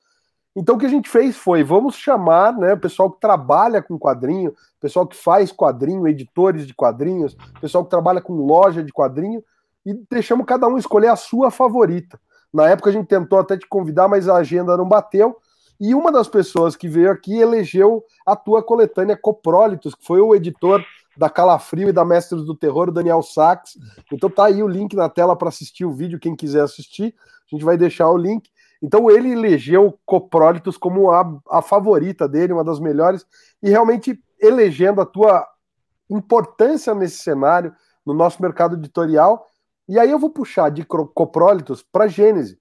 [0.55, 3.97] Então o que a gente fez foi, vamos chamar né, o pessoal que trabalha com
[3.97, 9.43] quadrinho, pessoal que faz quadrinho, editores de quadrinhos, pessoal que trabalha com loja de quadrinho,
[9.85, 12.19] e deixamos cada um escolher a sua favorita.
[12.53, 15.37] Na época a gente tentou até te convidar, mas a agenda não bateu.
[15.79, 20.35] E uma das pessoas que veio aqui elegeu a tua coletânea Coprólitos, que foi o
[20.35, 20.83] editor
[21.17, 23.77] da Calafrio e da Mestres do Terror, Daniel Sachs.
[24.11, 27.15] Então tá aí o link na tela para assistir o vídeo, quem quiser assistir.
[27.51, 28.49] A gente vai deixar o link.
[28.81, 33.25] Então ele elegeu Coprólitos como a, a favorita dele, uma das melhores,
[33.61, 35.47] e realmente elegendo a tua
[36.09, 37.73] importância nesse cenário,
[38.05, 39.47] no nosso mercado editorial.
[39.87, 42.59] E aí eu vou puxar de Coprólitos para Gênese,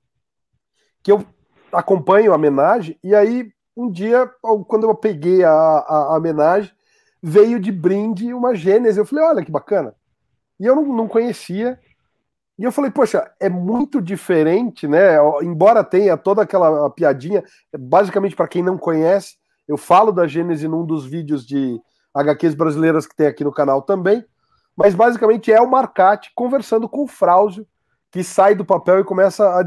[1.02, 1.24] que eu
[1.72, 4.30] acompanho a homenagem, e aí um dia,
[4.66, 6.72] quando eu peguei a, a, a homenagem,
[7.22, 8.98] veio de brinde uma Gênese.
[8.98, 9.94] Eu falei, olha que bacana.
[10.58, 11.78] E eu não, não conhecia,
[12.60, 15.16] E eu falei, poxa, é muito diferente, né?
[15.40, 17.42] Embora tenha toda aquela piadinha,
[17.72, 21.80] basicamente para quem não conhece, eu falo da Gênese num dos vídeos de
[22.14, 24.22] HQs brasileiras que tem aqui no canal também,
[24.76, 27.66] mas basicamente é o Marcati conversando com o Frauzio,
[28.10, 29.64] que sai do papel e começa a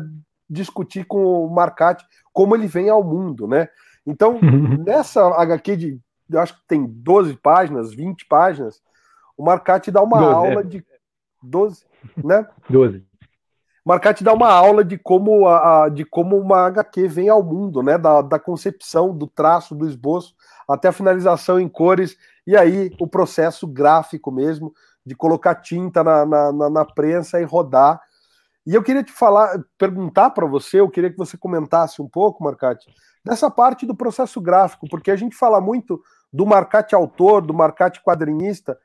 [0.48, 3.70] discutir com o Marcati como ele vem ao mundo, né?
[4.06, 4.40] Então,
[4.86, 8.84] nessa HQ de, eu acho que tem 12 páginas, 20 páginas,
[9.36, 10.64] o Marcati dá uma 12, aula é.
[10.64, 10.86] de
[11.42, 11.86] 12,
[12.24, 12.48] né?
[12.70, 13.06] 12.
[13.86, 17.98] Marcati dá uma aula de como, a, de como uma HQ vem ao mundo, né?
[17.98, 20.34] Da, da concepção, do traço, do esboço,
[20.68, 22.16] até a finalização em cores,
[22.48, 24.74] e aí o processo gráfico mesmo,
[25.06, 28.00] de colocar tinta na, na, na prensa e rodar.
[28.66, 32.42] E eu queria te falar, perguntar para você, eu queria que você comentasse um pouco,
[32.42, 32.90] Marcati,
[33.24, 38.02] dessa parte do processo gráfico, porque a gente fala muito do Marcati autor, do Marcati
[38.02, 38.78] quadrinista,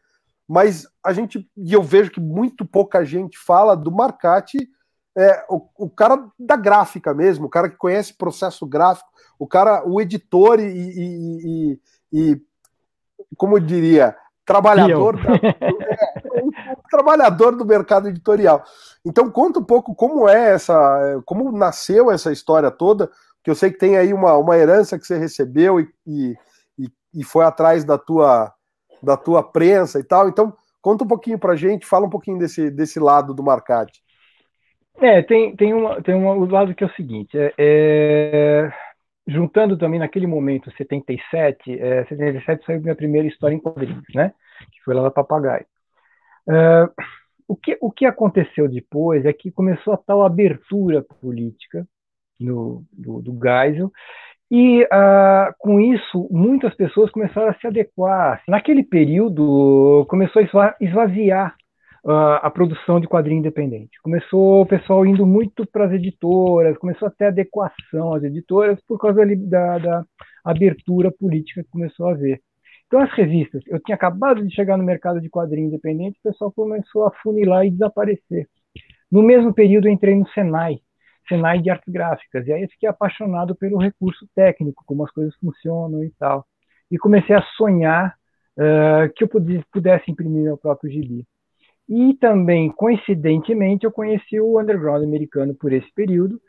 [0.48, 4.56] mas a gente, e eu vejo que muito pouca gente fala do Marcati,
[5.14, 9.08] é, o, o cara da gráfica mesmo, o cara que conhece processo gráfico,
[9.38, 11.78] o cara, o editor e, e,
[12.12, 12.42] e, e
[13.36, 18.64] como eu diria, trabalhador, da, é, trabalhador do mercado editorial.
[19.04, 23.10] Então conta um pouco como é essa, como nasceu essa história toda,
[23.44, 26.36] que eu sei que tem aí uma, uma herança que você recebeu e, e,
[27.12, 28.54] e foi atrás da tua
[29.02, 30.28] da tua prensa e tal.
[30.28, 34.02] Então, conta um pouquinho para gente, fala um pouquinho desse, desse lado do Marcati.
[35.00, 38.72] É, tem, tem, uma, tem um lado que é o seguinte, é, é,
[39.28, 44.32] juntando também naquele momento, 77, é, 77 saiu minha primeira história em quadrinhos, né,
[44.72, 45.64] que foi lá da Papagaio.
[46.48, 46.88] É,
[47.46, 51.86] o, que, o que aconteceu depois é que começou a tal abertura política
[52.40, 53.92] no, do, do Geisel,
[54.50, 58.42] e uh, com isso, muitas pessoas começaram a se adequar.
[58.48, 61.54] Naquele período, começou a esvaziar
[62.04, 64.00] uh, a produção de quadrinho independente.
[64.02, 68.98] Começou o pessoal indo muito para as editoras, começou a ter adequação às editoras por
[68.98, 70.04] causa da, da
[70.44, 72.40] abertura política que começou a haver.
[72.86, 76.50] Então, as revistas, eu tinha acabado de chegar no mercado de quadrinho independente, o pessoal
[76.50, 78.48] começou a funilar e desaparecer.
[79.12, 80.78] No mesmo período, eu entrei no Senai,
[81.28, 82.46] Senai de Artes Gráficas.
[82.46, 86.46] E aí eu fiquei apaixonado pelo recurso técnico, como as coisas funcionam e tal.
[86.90, 88.14] E comecei a sonhar
[88.56, 91.26] uh, que eu pudesse imprimir meu próprio gibi.
[91.88, 96.40] E também, coincidentemente, eu conheci o underground americano por esse período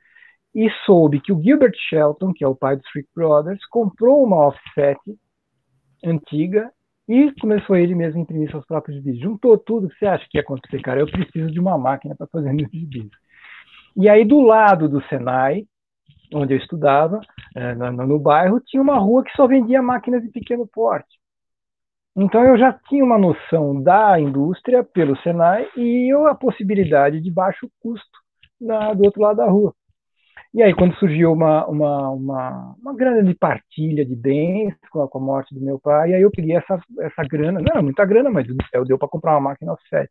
[0.53, 4.47] e soube que o Gilbert Shelton, que é o pai dos Freak Brothers, comprou uma
[4.47, 4.99] offset
[6.03, 6.71] antiga
[7.07, 9.19] e começou ele mesmo a imprimir seus próprios gibis.
[9.19, 10.99] Juntou tudo que você acha que ia acontecer, cara.
[10.99, 13.09] Eu preciso de uma máquina para fazer meus gibis.
[13.99, 15.65] E aí, do lado do Senai,
[16.33, 17.19] onde eu estudava,
[17.53, 21.19] é, no, bairro, tinha uma rua que só vendia máquinas de pequeno porte.
[22.15, 27.69] Então, eu já tinha uma noção da indústria pelo Senai e a possibilidade de baixo
[27.81, 28.19] custo
[28.59, 29.75] na, do outro lado da rua.
[30.53, 35.17] E aí, quando surgiu uma, uma, uma, uma grande partilha de bens com a, com
[35.17, 38.29] a, morte do meu pai, aí eu peguei essa, essa grana, não era muita grana,
[38.29, 40.09] mas eu deu para comprar uma máquina offset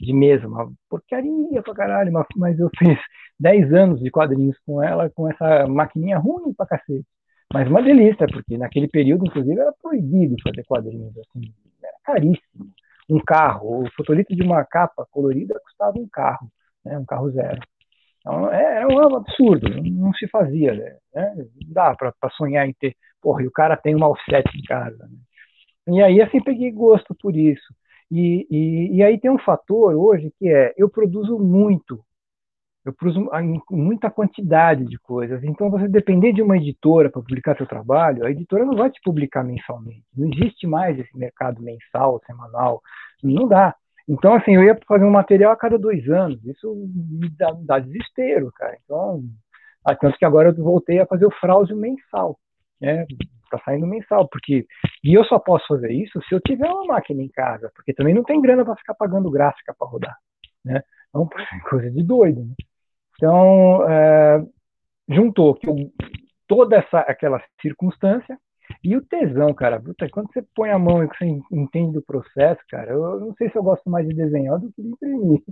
[0.00, 2.98] de mesa, uma porcaria pra caralho, mas, mas eu fiz
[3.38, 7.06] 10 anos de quadrinhos com ela, com essa maquininha ruim pra cacete.
[7.52, 11.52] Mas uma delícia, porque naquele período, inclusive, era proibido fazer quadrinhos, assim,
[11.82, 12.70] era caríssimo.
[13.10, 16.50] Um carro, o fotolito de uma capa colorida custava um carro,
[16.84, 17.60] né, um carro zero.
[18.20, 20.96] Então, é, era um absurdo, não se fazia, né?
[21.36, 24.96] Não dá para sonhar em ter, porra, e o cara tem uma offset em casa.
[24.96, 25.18] Né?
[25.96, 27.74] E aí, assim, peguei gosto por isso.
[28.14, 32.04] E, e, e, aí tem um fator hoje que é, eu produzo muito,
[32.84, 33.26] eu produzo
[33.70, 35.42] muita quantidade de coisas.
[35.42, 39.00] Então, você depender de uma editora para publicar seu trabalho, a editora não vai te
[39.02, 40.04] publicar mensalmente.
[40.14, 42.82] Não existe mais esse mercado mensal, semanal.
[43.22, 43.74] Não dá.
[44.06, 46.44] Então, assim, eu ia fazer um material a cada dois anos.
[46.44, 48.76] Isso me dá, dá desespero, cara.
[48.84, 49.22] Então,
[49.86, 52.38] ah, tanto que agora eu voltei a fazer o fraude mensal.
[52.78, 53.06] Né?
[53.52, 54.66] Tá saindo mensal, porque
[55.04, 58.14] e eu só posso fazer isso se eu tiver uma máquina em casa, porque também
[58.14, 60.16] não tem grana para ficar pagando gráfica para rodar,
[60.64, 60.82] né?
[61.10, 61.28] Então,
[61.68, 62.40] coisa de doido.
[62.40, 62.54] Né?
[63.16, 64.42] Então, é,
[65.06, 65.76] juntou que eu,
[66.48, 68.38] toda essa aquela circunstância
[68.82, 69.78] e o tesão, cara.
[69.78, 73.50] Puta, quando você põe a mão e você entende do processo, cara, eu não sei
[73.50, 75.42] se eu gosto mais de desenhar do que de imprimir.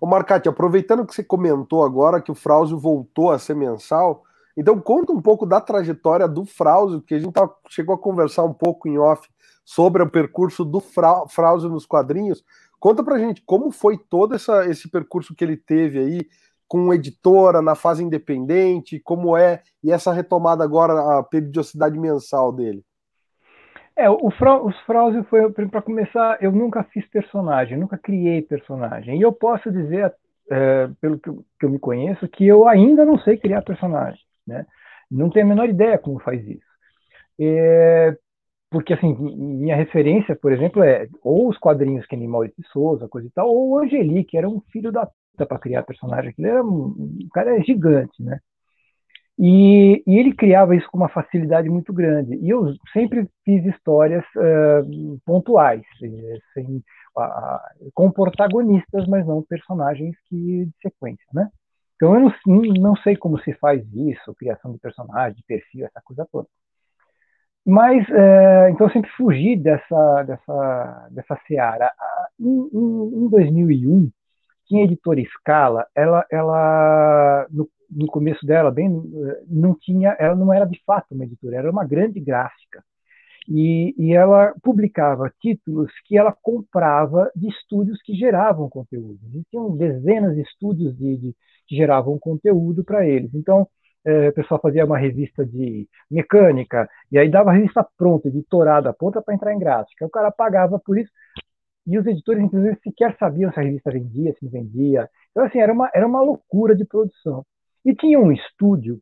[0.00, 4.24] Ô Marcati, aproveitando que você comentou agora que o Frauzio voltou a ser mensal,
[4.60, 7.32] então conta um pouco da trajetória do Frauzio, que a gente
[7.70, 9.26] chegou a conversar um pouco em off
[9.64, 11.24] sobre o percurso do Fra,
[11.62, 12.44] nos quadrinhos.
[12.78, 16.28] Conta pra gente como foi todo essa, esse percurso que ele teve aí
[16.68, 22.84] com editora, na fase independente, como é, e essa retomada agora, a periodicidade mensal dele.
[23.96, 24.76] É, o Fra os
[25.30, 29.18] foi, para começar, eu nunca fiz personagem, nunca criei personagem.
[29.18, 30.14] E eu posso dizer,
[30.50, 34.20] é, pelo que eu, que eu, me conheço, que eu ainda não sei criar personagem,
[34.46, 34.66] né?
[35.10, 36.66] Não tenho a menor ideia como faz isso.
[37.40, 38.16] É,
[38.70, 43.26] porque, assim, minha referência, por exemplo, é ou os quadrinhos que Animal de Souza, coisa
[43.26, 46.32] e tal, ou o Angeli, que era um filho da puta para criar personagem.
[46.38, 48.38] Ele era um, cara gigante, né?
[49.38, 52.36] E, e, ele criava isso com uma facilidade muito grande.
[52.36, 55.82] E eu sempre fiz histórias uh, pontuais,
[56.54, 56.76] sem,
[57.16, 61.48] uh, com protagonistas, mas não personagens que de sequência, né?
[62.00, 66.00] Então eu não, não sei como se faz isso, criação de personagem, de perfil, essa
[66.02, 66.48] coisa toda.
[67.66, 71.92] Mas, uh, então eu sempre fugi dessa, dessa, dessa seara.
[72.40, 74.10] Em, em, em 2001,
[74.66, 78.88] tinha editora Scala, ela, ela no no começo dela, bem,
[79.48, 82.84] não tinha, ela não era de fato uma editora, era uma grande gráfica.
[83.48, 89.18] E, e, ela publicava títulos que ela comprava de estúdios que geravam conteúdo.
[89.26, 91.36] Existiam dezenas de estúdios de, de
[91.70, 93.32] que geravam conteúdo para eles.
[93.32, 93.68] Então,
[94.04, 98.92] é, o pessoal fazia uma revista de mecânica, e aí dava a revista pronta, editorada,
[98.92, 100.04] pronta para entrar em gráfica.
[100.04, 101.10] O cara pagava por isso,
[101.86, 105.08] e os editores, inclusive, sequer sabiam se a revista vendia, se não vendia.
[105.30, 107.46] Então, assim, era uma, era uma loucura de produção.
[107.84, 109.00] E tinha um estúdio,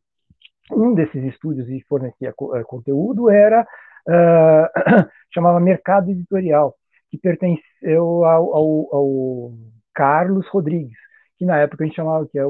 [0.71, 3.63] um desses estúdios que fornecia eh, conteúdo era,
[4.07, 6.75] uh, chamava Mercado Editorial,
[7.09, 9.51] que pertenceu ao, ao, ao,
[9.93, 10.97] Carlos Rodrigues,
[11.39, 12.43] que na época a gente chamava, que é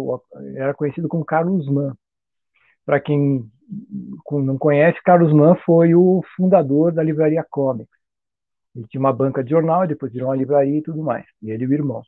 [0.56, 1.94] era conhecido como Carlos Mann.
[2.84, 3.46] Para quem
[4.32, 7.88] não conhece, Carlos Mann foi o fundador da livraria Comics.
[8.76, 11.24] Ele tinha uma banca de jornal, depois virou uma livraria e tudo mais.
[11.42, 12.02] E ele e o irmão.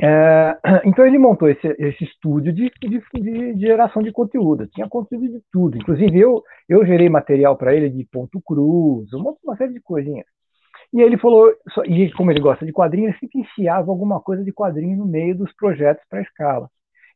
[0.00, 4.66] É, então ele montou esse, esse estúdio de, de, de, geração de conteúdo.
[4.68, 5.76] Tinha conteúdo de tudo.
[5.76, 10.26] Inclusive eu, eu gerei material para ele de ponto cruz, uma, uma série de coisinhas.
[10.92, 11.52] E ele falou,
[11.84, 15.36] e como ele gosta de quadrinhos, ele sempre enfiava alguma coisa de quadrinho no meio
[15.36, 16.70] dos projetos para a escala.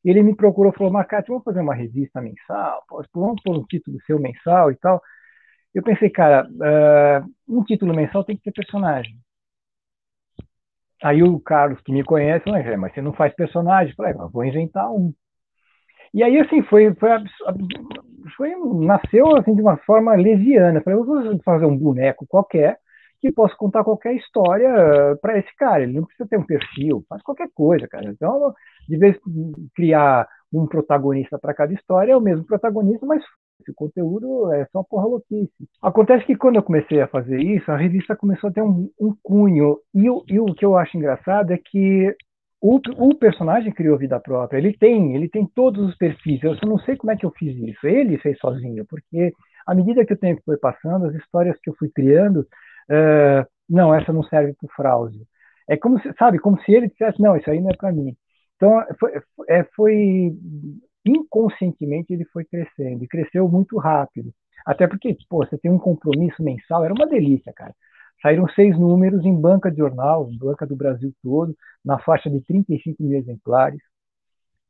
[0.05, 2.83] E ele me procurou falou, Marcati, vamos fazer uma revista mensal,
[3.15, 5.01] vamos pôr um título seu mensal e tal.
[5.75, 9.17] Eu pensei, cara, uh, um título mensal tem que ter personagem.
[11.03, 13.91] Aí o Carlos, que me conhece, falou, é, mas você não faz personagem?
[13.91, 15.13] Eu falei, vou inventar um.
[16.15, 17.09] E aí, assim, foi, foi,
[18.37, 18.51] foi
[18.85, 20.79] nasceu assim, de uma forma leviana.
[20.79, 22.79] Eu falei, eu vou fazer um boneco qualquer
[23.23, 25.85] que possa contar qualquer história para esse cara.
[25.85, 28.11] Ele não precisa ter um perfil, faz qualquer coisa, cara.
[28.11, 28.53] Então,
[28.89, 29.17] de vez
[29.77, 33.23] criar um protagonista para cada história, é o mesmo protagonista, mas
[33.67, 35.53] o conteúdo é só porra louquice.
[35.81, 39.15] Acontece que quando eu comecei a fazer isso, a revista começou a ter um, um
[39.23, 39.79] cunho.
[39.95, 42.13] E, e, o que eu acho engraçado é que
[42.61, 44.59] o, o, personagem criou vida própria.
[44.59, 46.43] Ele tem, ele tem todos os perfis.
[46.43, 47.87] Eu só não sei como é que eu fiz isso.
[47.87, 49.33] Ele fez sozinho, porque
[49.65, 52.45] à medida que o tempo foi passando, as histórias que eu fui criando,
[52.91, 55.27] uh, não, essa não serve para o Frauzio.
[55.69, 58.17] É como se, sabe, como se ele dissesse, não, isso aí não é para mim.
[58.57, 59.13] Então, foi,
[59.49, 60.33] é, foi
[61.05, 64.33] inconscientemente ele foi crescendo e cresceu muito rápido.
[64.65, 67.75] Até porque, pô, você tem um compromisso mensal, era uma delícia, cara.
[68.23, 73.03] Saíram seis números em banca de jornal, banca do Brasil todo, na faixa de 35
[73.03, 73.81] mil exemplares.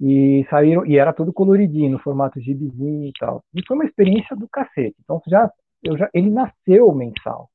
[0.01, 3.45] E saíram, e era todo coloridinho, no formato gibizinho e tal.
[3.55, 4.97] E foi uma experiência do cacete.
[5.05, 5.51] Então, já,
[5.83, 7.51] eu já, ele nasceu mensal.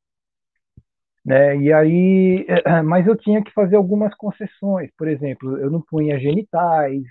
[1.28, 1.58] Né?
[1.58, 2.48] E aí,
[2.86, 7.04] mas eu tinha que fazer algumas concessões, por exemplo, eu não punha genitais,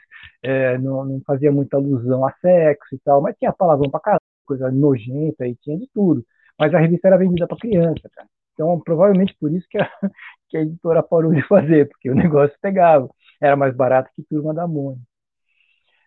[0.43, 4.23] é, não, não, fazia muita alusão a sexo e tal, mas tinha palavrão pra caralho,
[4.47, 6.25] coisa nojenta e tinha de tudo.
[6.59, 8.27] Mas a revista era vendida para criança, cara.
[8.55, 9.85] Então, provavelmente por isso que a,
[10.49, 13.11] que a editora parou de fazer, porque o negócio pegava.
[13.41, 15.16] Era mais barato que Turma da Mônica.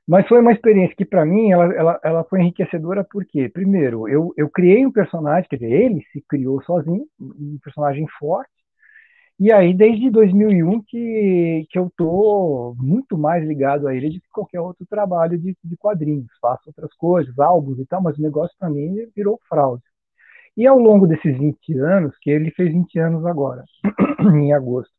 [0.09, 4.33] Mas foi uma experiência que, para mim, ela, ela, ela foi enriquecedora porque, primeiro, eu,
[4.35, 8.49] eu criei um personagem, quer dizer, ele se criou sozinho, um personagem forte,
[9.39, 14.29] e aí, desde 2001, que, que eu tô muito mais ligado a ele do que
[14.33, 16.27] qualquer outro trabalho de, de quadrinhos.
[16.41, 19.83] Faço outras coisas, álbuns e tal, mas o negócio para mim virou fraude.
[20.57, 23.63] E ao longo desses 20 anos, que ele fez 20 anos agora,
[24.33, 24.91] em agosto,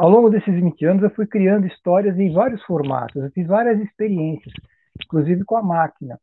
[0.00, 3.78] ao longo desses 20 anos, eu fui criando histórias em vários formatos, eu fiz várias
[3.80, 4.54] experiências,
[5.04, 6.18] inclusive com a máquina.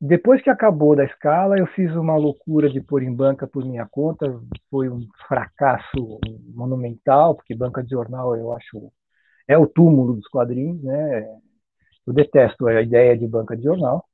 [0.00, 3.86] Depois que acabou da escala, eu fiz uma loucura de pôr em banca por minha
[3.86, 4.26] conta,
[4.70, 6.18] foi um fracasso
[6.54, 8.90] monumental, porque banca de jornal eu acho
[9.46, 11.22] é o túmulo dos quadrinhos, né?
[12.06, 14.06] Eu detesto a ideia de banca de jornal.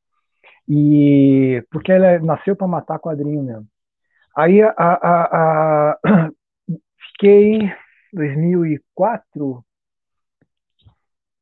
[0.68, 3.66] E porque ela nasceu para matar quadrinho mesmo.
[4.36, 5.98] Aí a, a, a,
[7.12, 7.72] fiquei
[8.12, 9.64] 2004,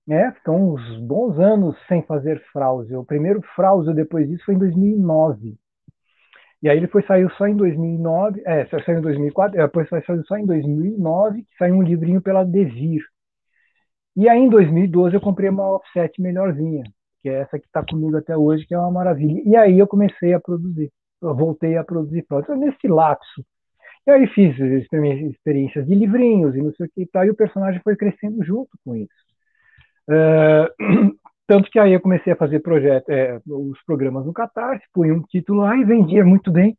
[0.07, 0.33] né?
[0.33, 2.97] Ficam uns bons anos sem fazer fraude.
[2.97, 5.59] O primeiro fraude depois disso foi em 2009.
[6.62, 10.25] E aí ele foi saiu só em 2009, é, saiu em 2004, é, depois saiu
[10.25, 13.03] só em 2009, que saiu um livrinho pela Devir.
[14.16, 16.83] E aí em 2012 eu comprei uma offset melhorzinha,
[17.23, 19.41] que é essa que está comigo até hoje, que é uma maravilha.
[19.45, 20.91] E aí eu comecei a produzir,
[21.23, 22.45] eu voltei a produzir pronto.
[22.45, 23.45] Então, nesse lapso.
[24.09, 27.36] E aí fiz experiências de livrinhos e não sei o que e tal, e o
[27.36, 29.12] personagem foi crescendo junto com isso.
[30.09, 31.14] Uh,
[31.46, 35.20] tanto que aí eu comecei a fazer projeto, é, os programas no Catarse, punha um
[35.24, 36.74] título lá e vendia muito bem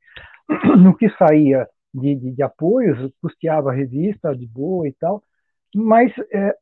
[0.84, 5.22] no que saía de, de, de apoios, custeava a revista de boa e tal,
[5.76, 6.56] mas é,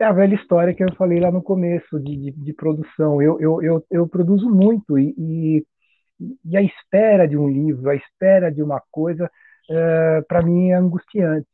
[0.00, 3.22] é, a velha história que eu falei lá no começo de, de, produção.
[3.22, 5.66] Eu, eu, eu, eu, produzo muito e, e,
[6.44, 9.30] e, a espera de um livro, a espera de uma coisa,
[9.70, 11.48] é, para mim é angustiante.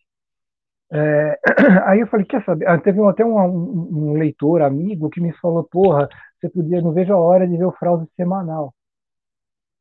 [0.93, 1.39] É,
[1.87, 2.67] aí eu falei, quer saber?
[2.69, 6.09] Ah, teve até um, um, leitor, amigo, que me falou, porra,
[6.41, 8.75] você podia, não vejo a hora de ver o fraude semanal.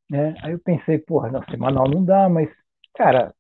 [0.10, 0.36] Né?
[0.44, 2.50] Aí eu pensei, porra, não, semanal não dá, mas,
[2.96, 3.34] cara,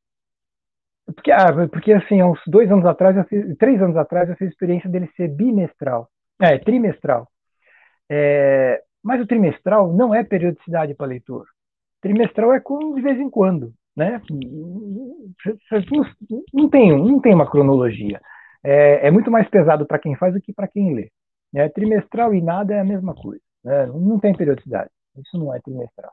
[1.06, 4.48] porque, ah, porque assim, uns dois anos atrás, eu fiz, três anos atrás, eu fiz
[4.48, 6.10] a experiência dele ser bimestral,
[6.42, 7.28] é, trimestral.
[8.10, 11.48] É, mas o trimestral não é periodicidade para leitor.
[12.02, 14.22] Trimestral é com, de vez em quando né?
[16.54, 18.22] Não tem, não tem uma cronologia.
[18.64, 21.12] É, é muito mais pesado para quem faz do que para quem lê.
[21.54, 23.42] É, trimestral e nada é a mesma coisa.
[23.64, 23.88] Né?
[23.88, 24.90] Não tem periodicidade.
[25.18, 26.12] Isso não é trimestral.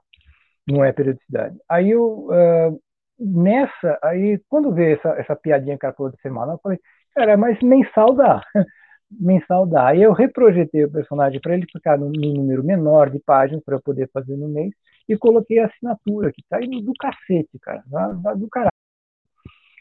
[0.66, 1.56] Não é periodicidade.
[1.68, 2.80] Aí eu, uh,
[3.20, 6.80] nessa, aí quando vê essa, essa piadinha que ela falou de semana, eu falei,
[7.14, 8.42] cara, mas mensal dá.
[9.10, 9.88] mensal dá.
[9.88, 13.82] Aí eu reprojetei o personagem para ele ficar num número menor de páginas para eu
[13.82, 14.72] poder fazer no mês
[15.08, 17.82] e coloquei a assinatura, que tá indo do cacete, cara,
[18.36, 18.70] do caralho.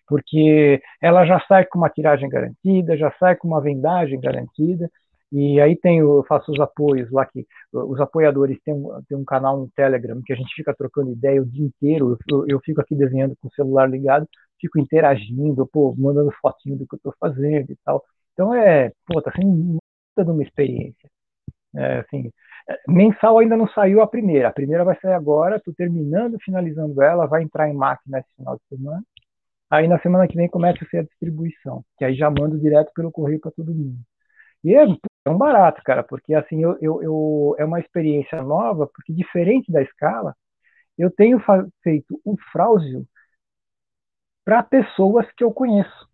[0.07, 4.89] Porque ela já sai com uma tiragem garantida, já sai com uma vendagem garantida,
[5.32, 8.76] e aí tem, eu faço os apoios lá que os apoiadores têm,
[9.07, 12.17] têm um canal no Telegram que a gente fica trocando ideia o dia inteiro.
[12.32, 14.28] Eu, eu fico aqui desenhando com o celular ligado,
[14.61, 18.03] fico interagindo, pô, mandando fotinho do que eu estou fazendo e tal.
[18.34, 19.78] Então é, pô, tá sendo
[20.17, 21.09] de uma experiência.
[21.76, 22.32] É, assim,
[22.88, 24.49] Mensal ainda não saiu a primeira.
[24.49, 28.55] A primeira vai sair agora, estou terminando, finalizando ela, vai entrar em máquina esse final
[28.57, 29.03] de semana.
[29.70, 32.91] Aí na semana que vem começa a ser a distribuição, que aí já mando direto
[32.93, 33.97] pelo correio para todo mundo.
[34.63, 38.88] E é, é, um barato, cara, porque assim eu, eu, eu, é uma experiência nova,
[38.88, 40.36] porque diferente da escala,
[40.97, 41.39] eu tenho
[41.84, 43.07] feito o Frausio
[44.43, 46.09] para pessoas que eu conheço.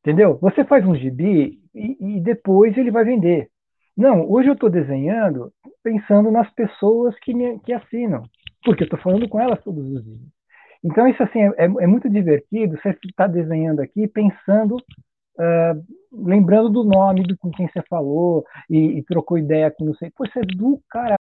[0.00, 0.38] Entendeu?
[0.38, 3.50] Você faz um gibi e, e depois ele vai vender.
[3.96, 8.22] Não, hoje eu estou desenhando pensando nas pessoas que, me, que assinam,
[8.64, 10.20] porque eu estou falando com elas todos os dias.
[10.82, 16.84] Então, isso assim, é, é muito divertido você estar desenhando aqui pensando, uh, lembrando do
[16.84, 20.10] nome do com quem você falou e, e trocou ideia com não sei.
[20.10, 21.16] Pô, isso é do cara.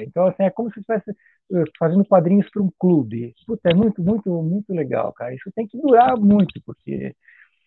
[0.00, 3.34] Então, assim, é como se estivesse uh, fazendo quadrinhos para um clube.
[3.46, 5.34] Puta, é muito, muito, muito legal, cara.
[5.34, 7.14] Isso tem que durar muito, porque.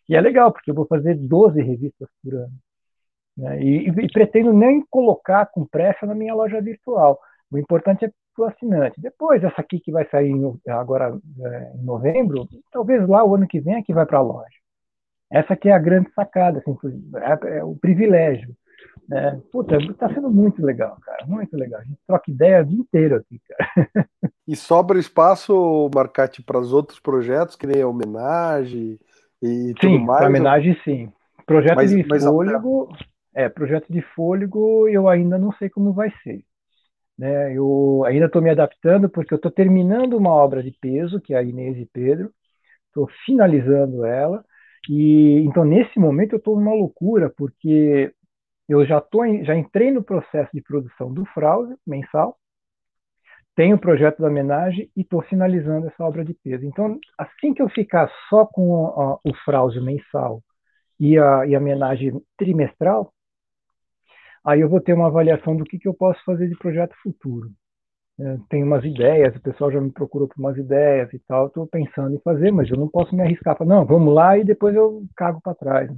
[0.09, 2.53] E é legal, porque eu vou fazer 12 revistas por ano.
[3.41, 3.59] Né?
[3.63, 7.19] E, e, pretendo nem colocar com pressa na minha loja virtual.
[7.51, 9.01] O importante é para o assinante.
[9.01, 10.31] Depois, essa aqui que vai sair
[10.69, 14.21] agora é, em novembro, talvez lá o ano que vem é que vai para a
[14.21, 14.61] loja.
[15.31, 16.77] Essa aqui é a grande sacada, assim,
[17.15, 18.55] é, é o privilégio.
[19.09, 19.41] Né?
[19.51, 21.81] Puta, tá sendo muito legal, cara, muito legal.
[21.81, 24.07] A gente troca ideia o dia inteiro aqui, cara.
[24.47, 28.99] E sobra espaço, Marcati, para os outros projetos, que nem a homenagem
[29.41, 30.23] e tudo sim, mais?
[30.23, 31.13] Sim, homenagem sim.
[31.45, 32.89] Projeto mas, de mas fôlego,
[33.33, 36.43] é, projeto de fôlego eu ainda não sei como vai ser.
[37.17, 37.55] Né?
[37.55, 41.37] Eu ainda estou me adaptando porque eu estou terminando uma obra de peso, que é
[41.37, 42.33] a Inês e Pedro,
[42.87, 44.43] estou finalizando ela,
[44.89, 48.13] e então nesse momento eu estou numa loucura, porque
[48.67, 52.37] eu já, tô já entrei no processo de produção do Fraude mensal,
[53.55, 56.65] tenho o projeto da homenagem e estou finalizando essa obra de peso.
[56.65, 60.41] Então, assim que eu ficar só com a, o Fraude mensal
[60.99, 63.13] e a, e a homenagem trimestral,
[64.45, 67.49] aí eu vou ter uma avaliação do que, que eu posso fazer de projeto futuro.
[68.19, 71.65] É, tem umas ideias, o pessoal já me procurou por umas ideias e tal, estou
[71.65, 74.75] pensando em fazer, mas eu não posso me arriscar para não, vamos lá e depois
[74.75, 75.89] eu cago para trás.
[75.89, 75.97] Né?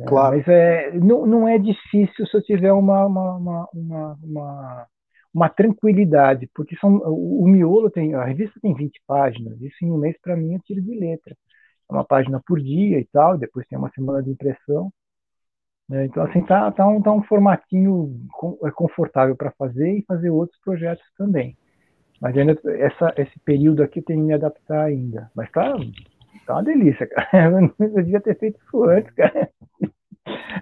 [0.00, 0.36] É, claro.
[0.36, 4.86] Mas é, não, não é difícil se eu tiver uma, uma, uma, uma, uma,
[5.32, 9.90] uma tranquilidade, porque são, o, o, miolo tem, a revista tem 20 páginas, isso em
[9.90, 11.36] um mês para mim é tiro de letra.
[11.90, 14.90] É uma página por dia e tal, depois tem uma semana de impressão.
[15.88, 16.06] Né?
[16.06, 18.14] Então, assim, tá, tá, um, tá um formatinho
[18.64, 21.56] é confortável para fazer e fazer outros projetos também.
[22.20, 25.30] Mas ainda, essa, esse período aqui tem que me adaptar ainda.
[25.34, 25.74] Mas tá,
[26.46, 27.72] tá uma delícia, cara.
[27.78, 29.50] Eu devia ter feito isso antes, cara.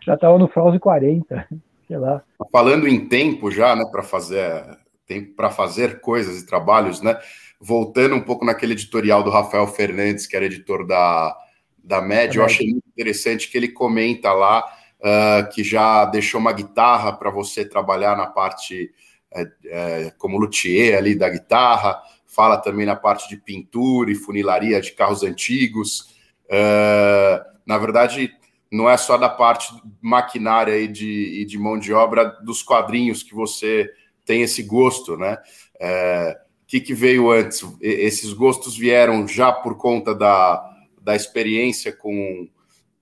[0.05, 1.49] Já tava no Frause 40,
[1.87, 2.23] sei lá.
[2.51, 7.17] Falando em tempo já, né, para fazer tempo para fazer coisas e trabalhos, né?
[7.63, 11.35] voltando um pouco naquele editorial do Rafael Fernandes, que era editor da,
[11.83, 14.65] da Média, eu achei muito interessante que ele comenta lá
[15.03, 18.91] uh, que já deixou uma guitarra para você trabalhar na parte
[19.35, 24.81] é, é, como luthier ali da guitarra, fala também na parte de pintura e funilaria
[24.81, 26.15] de carros antigos.
[26.45, 28.31] Uh, na verdade,
[28.71, 33.23] não é só da parte maquinária e de, e de mão de obra dos quadrinhos
[33.23, 33.91] que você
[34.25, 35.39] tem esse gosto, né?
[35.81, 37.63] É, que, que veio antes?
[37.83, 40.65] Esses gostos vieram já por conta da,
[41.03, 42.49] da experiência com,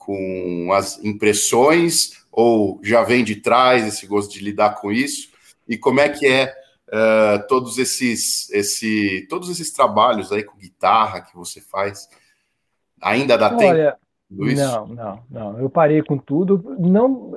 [0.00, 5.30] com as impressões ou já vem de trás esse gosto de lidar com isso?
[5.68, 6.52] E como é que é
[6.88, 12.08] uh, todos esses esse, todos esses trabalhos aí com guitarra que você faz?
[13.00, 13.98] Ainda dá Olha, tempo?
[14.30, 14.58] Luiz?
[14.58, 15.60] Não, não, não.
[15.60, 16.76] Eu parei com tudo.
[16.78, 17.32] Não,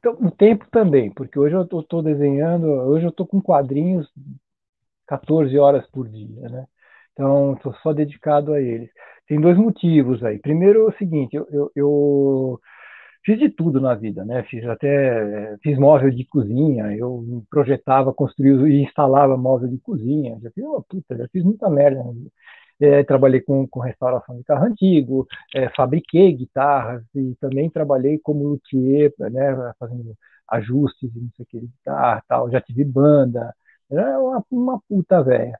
[0.00, 4.10] então, o tempo também, porque hoje eu estou desenhando, hoje eu estou com quadrinhos
[5.06, 6.66] 14 horas por dia, né?
[7.12, 8.90] Então, estou só dedicado a eles.
[9.30, 10.40] Tem dois motivos aí.
[10.40, 12.60] Primeiro, é o seguinte, eu, eu, eu,
[13.24, 14.42] fiz de tudo na vida, né?
[14.50, 20.36] Fiz até fiz móvel de cozinha, eu projetava, construía e instalava móvel de cozinha.
[20.42, 22.02] Já fiz uma puta, já fiz muita merda.
[22.80, 28.48] É, trabalhei com, com restauração de carro antigo, é, fabriquei guitarras e também trabalhei como
[28.48, 30.16] luthier, né, fazendo
[30.48, 32.50] ajustes e não sei o que guitarra, tal.
[32.50, 33.54] Já tive banda,
[33.90, 35.56] era uma, uma puta velha.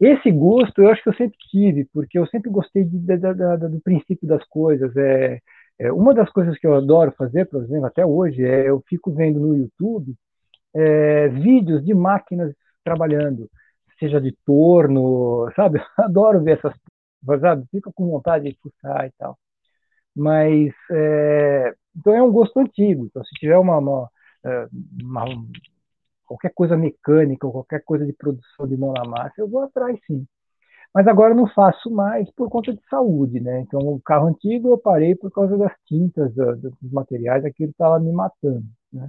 [0.00, 3.68] Esse gosto eu acho que eu sempre tive, porque eu sempre gostei de, de, de,
[3.68, 4.96] do princípio das coisas.
[4.96, 5.40] É,
[5.78, 9.12] é, uma das coisas que eu adoro fazer, por exemplo, até hoje, é eu fico
[9.12, 10.14] vendo no YouTube
[10.74, 13.48] é, vídeos de máquinas trabalhando
[14.00, 15.78] seja de torno, sabe?
[15.98, 16.74] Adoro ver essas
[17.40, 17.66] sabe?
[17.70, 19.38] Fico com vontade de fuçar e tal.
[20.16, 23.06] Mas, é, então é um gosto antigo.
[23.06, 24.10] Então, se tiver uma, uma,
[24.44, 24.68] é,
[25.02, 25.24] uma,
[26.30, 29.98] qualquer coisa mecânica ou qualquer coisa de produção de mão na massa, eu vou atrás
[30.06, 30.24] sim.
[30.94, 33.60] Mas agora eu não faço mais por conta de saúde, né?
[33.62, 38.12] Então, o carro antigo eu parei por causa das tintas, dos materiais, aquilo estava me
[38.12, 39.08] matando, né?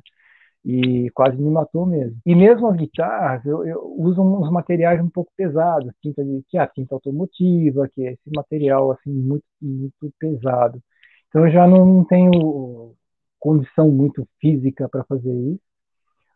[0.65, 2.19] e quase me matou mesmo.
[2.25, 6.57] E mesmo as guitarras, eu, eu uso uns materiais um pouco pesados, tinta de, que
[6.57, 10.81] é a tinta automotiva, que é esse material assim muito, muito pesado.
[11.29, 12.95] Então eu já não tenho
[13.39, 15.70] condição muito física para fazer isso.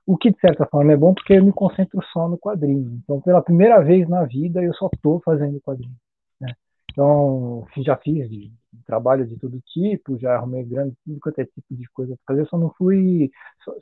[0.06, 3.00] O que de certa forma é bom porque eu me concentro só no quadrinho.
[3.04, 5.96] Então pela primeira vez na vida eu só estou fazendo quadrinho.
[6.40, 6.54] Né?
[6.92, 8.52] Então já fiz de
[8.86, 12.48] trabalho de todo tipo, já arrumei grande tudo quanto é tipo de coisa para fazer,
[12.50, 13.32] só não fui,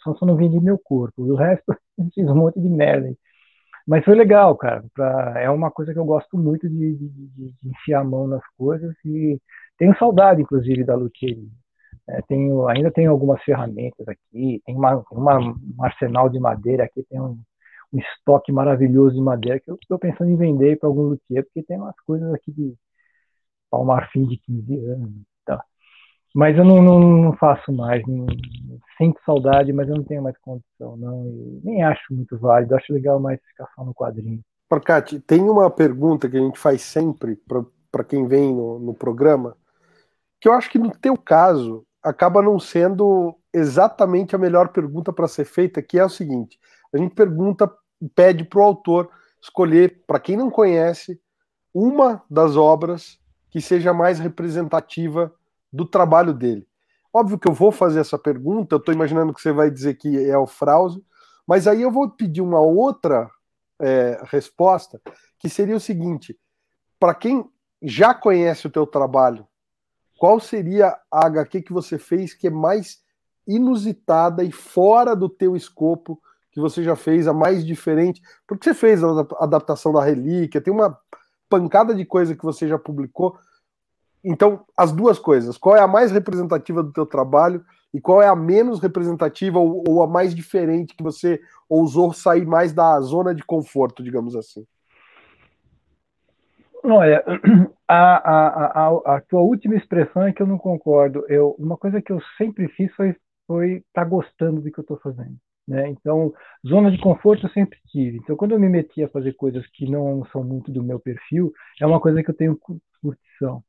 [0.01, 1.23] só, só não vendi meu corpo.
[1.23, 1.75] O resto
[2.13, 3.13] fiz um monte de merda.
[3.87, 4.83] Mas foi legal, cara.
[4.93, 8.43] Pra, é uma coisa que eu gosto muito de, de, de, enfiar a mão nas
[8.57, 9.39] coisas e
[9.77, 11.49] tenho saudade, inclusive, da luthieria.
[12.09, 17.03] É, tenho, ainda tenho algumas ferramentas aqui, tem uma, uma, um arsenal de madeira aqui,
[17.09, 17.39] tem um,
[17.93, 21.63] um estoque maravilhoso de madeira que eu estou pensando em vender para algum luthier, porque
[21.63, 22.75] tem umas coisas aqui de
[23.71, 25.11] ao marfim de 15 anos.
[25.45, 25.63] Tá.
[26.33, 28.27] Mas eu não, não, não faço mais, não,
[28.97, 31.25] sinto saudade, mas eu não tenho mais condição, não.
[31.27, 34.41] E nem acho muito válido, acho legal mais ficar só no quadrinho.
[34.69, 37.37] Porcati, tem uma pergunta que a gente faz sempre
[37.91, 39.55] para quem vem no, no programa,
[40.39, 45.27] que eu acho que no teu caso acaba não sendo exatamente a melhor pergunta para
[45.27, 46.59] ser feita, que é o seguinte:
[46.93, 47.71] a gente pergunta,
[48.13, 49.09] pede para o autor
[49.41, 51.19] escolher, para quem não conhece,
[51.73, 55.33] uma das obras que seja mais representativa
[55.71, 56.67] do trabalho dele.
[57.13, 60.29] Óbvio que eu vou fazer essa pergunta, eu estou imaginando que você vai dizer que
[60.29, 61.03] é o Frauso,
[61.47, 63.29] mas aí eu vou pedir uma outra
[63.79, 65.01] é, resposta,
[65.37, 66.37] que seria o seguinte:
[66.99, 67.45] para quem
[67.81, 69.45] já conhece o teu trabalho,
[70.17, 73.01] qual seria a HQ que você fez que é mais
[73.47, 78.21] inusitada e fora do teu escopo que você já fez, a mais diferente?
[78.47, 80.97] Porque você fez a adaptação da Relíquia, tem uma
[81.49, 83.37] pancada de coisa que você já publicou.
[84.23, 85.57] Então, as duas coisas.
[85.57, 89.83] Qual é a mais representativa do teu trabalho e qual é a menos representativa ou,
[89.87, 94.65] ou a mais diferente que você ousou sair mais da zona de conforto, digamos assim?
[96.83, 97.23] Olha,
[97.87, 101.25] a, a, a, a, tua última expressão é que eu não concordo.
[101.29, 104.83] Eu, uma coisa que eu sempre fiz foi estar foi tá gostando do que eu
[104.83, 105.35] estou fazendo.
[105.67, 105.87] Né?
[105.89, 106.33] Então,
[106.67, 108.17] zona de conforto eu sempre tive.
[108.17, 111.53] Então, quando eu me meti a fazer coisas que não são muito do meu perfil,
[111.81, 112.59] é uma coisa que eu tenho
[113.01, 113.63] curtição.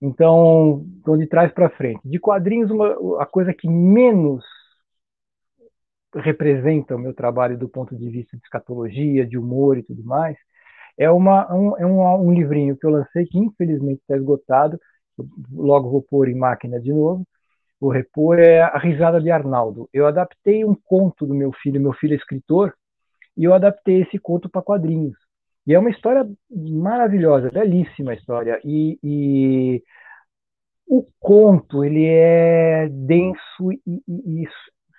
[0.00, 2.00] Então, então de trás para frente.
[2.04, 4.44] De quadrinhos, uma, a coisa que menos
[6.14, 10.36] representa o meu trabalho do ponto de vista de escatologia, de humor e tudo mais,
[10.98, 14.78] é, uma, um, é um, um livrinho que eu lancei que infelizmente está esgotado,
[15.52, 17.26] logo vou pôr em máquina de novo,
[17.80, 19.88] vou repor, é A Risada de Arnaldo.
[19.92, 22.74] Eu adaptei um conto do meu filho, meu filho é escritor,
[23.36, 25.16] e eu adaptei esse conto para quadrinhos.
[25.66, 28.60] E é uma história maravilhosa, belíssima história.
[28.64, 29.82] E, e
[30.88, 34.48] o conto ele é denso e, e, e,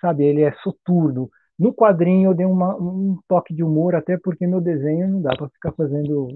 [0.00, 1.30] sabe, ele é soturno.
[1.58, 5.36] No quadrinho eu dei uma, um toque de humor, até porque meu desenho não dá
[5.36, 6.28] para ficar fazendo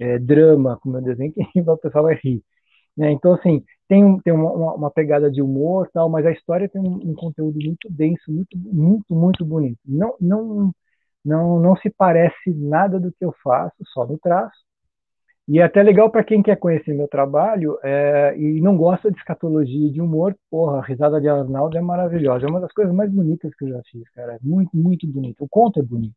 [0.00, 2.42] é, drama com meu desenho, que o pessoal vai rir.
[2.96, 3.10] Né?
[3.12, 7.10] Então, assim, tem, tem uma, uma, pegada de humor, tal, mas a história tem um,
[7.10, 9.78] um, conteúdo muito denso, muito, muito, muito bonito.
[9.84, 10.72] Não, não,
[11.24, 14.56] não, não se parece nada do que eu faço, só no traço.
[15.46, 19.18] E é até legal para quem quer conhecer meu trabalho é, e não gosta de
[19.18, 22.46] escatologia e de humor, porra, a risada de Arnaldo é maravilhosa.
[22.46, 24.34] É uma das coisas mais bonitas que eu já fiz, cara.
[24.34, 25.44] É muito, muito bonito.
[25.44, 26.14] O conto é bonito.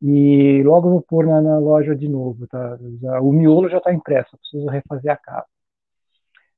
[0.00, 2.78] E logo vou pôr na, na loja de novo, tá?
[3.20, 5.46] O miolo já está impresso, preciso refazer a capa.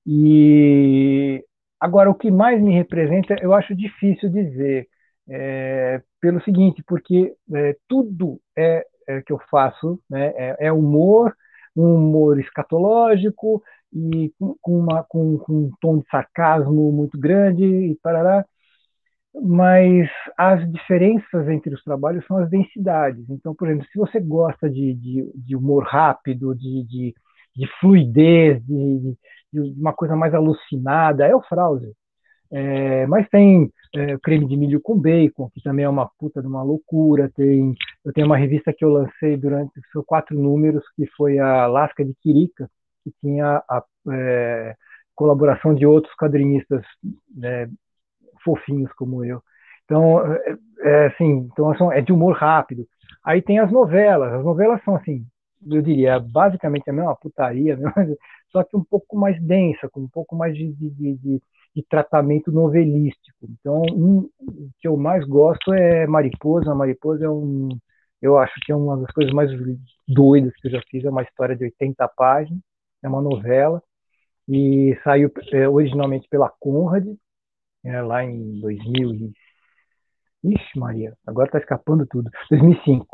[0.07, 1.45] E
[1.81, 4.89] agora, o que mais me representa, eu acho difícil dizer,
[5.29, 11.35] é, pelo seguinte, porque é, tudo é, é, que eu faço né, é, é humor,
[11.77, 13.63] um humor escatológico
[13.93, 18.45] e com, uma, com, com, um tom de sarcasmo muito grande e parará.
[19.43, 23.29] Mas as diferenças entre os trabalhos são as densidades.
[23.29, 27.15] Então, por exemplo, se você gosta de, de, de humor rápido, de, de,
[27.57, 29.17] de fluidez, de,
[29.53, 31.93] de, uma coisa mais alucinada, é o Frauser.
[32.51, 36.47] É, mas tem é, creme de milho com bacon, que também é uma puta de
[36.47, 37.31] uma loucura.
[37.35, 37.75] Tem,
[38.05, 42.05] eu tenho uma revista que eu lancei durante seus quatro números, que foi a Lasca
[42.05, 42.71] de Quirica,
[43.03, 43.83] que tinha a
[44.13, 44.77] é,
[45.15, 46.85] colaboração de outros quadrinistas
[47.35, 47.69] né,
[48.45, 49.43] fofinhos como eu.
[49.85, 52.87] Então, é, é, assim, então é de humor rápido.
[53.25, 54.33] Aí tem as novelas.
[54.35, 55.27] As novelas são assim,
[55.67, 57.79] eu diria, basicamente a mesma putaria,
[58.53, 61.43] só que um pouco mais densa, com um pouco mais de, de, de,
[61.75, 63.47] de tratamento novelístico.
[63.61, 66.75] Então, um o que eu mais gosto é Mariposa.
[66.75, 67.69] Mariposa é um,
[68.25, 69.51] eu acho que é uma das coisas mais
[70.09, 71.05] doidas que eu já fiz.
[71.05, 72.61] É uma história de 80 páginas,
[73.03, 73.83] é uma novela
[74.49, 77.07] e saiu é, originalmente pela Conrad,
[77.85, 79.33] é, lá em 2000 e...
[80.45, 82.31] Ixi, Maria, agora está escapando tudo.
[82.51, 83.07] 2005.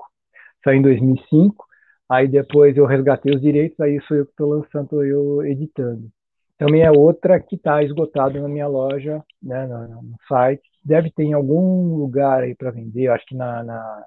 [0.64, 1.66] Saiu em 2005.
[2.08, 6.08] Aí depois eu resgatei os direitos, aí sou eu que estou lançando, eu editando.
[6.56, 10.62] Também é outra que está esgotada na minha loja, né, no, no, site.
[10.84, 14.06] Deve ter em algum lugar aí para vender, acho que na, na,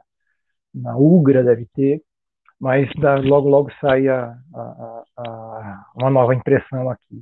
[0.74, 2.02] na, Ugra deve ter,
[2.60, 2.90] mas
[3.26, 7.22] logo logo sai a, a, a, uma nova impressão aqui.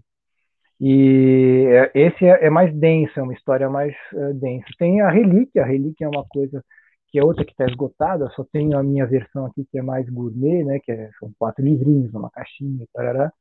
[0.80, 4.66] E é, esse é, é, mais denso, é uma história mais uh, densa.
[4.80, 6.64] Tem a Relíquia, a Relíquia é uma coisa
[7.10, 10.10] que é outra que está esgotada, só tenho a minha versão aqui que é mais
[10.10, 13.32] gourmet, né, que é, são quatro livrinhos, uma caixinha, tarará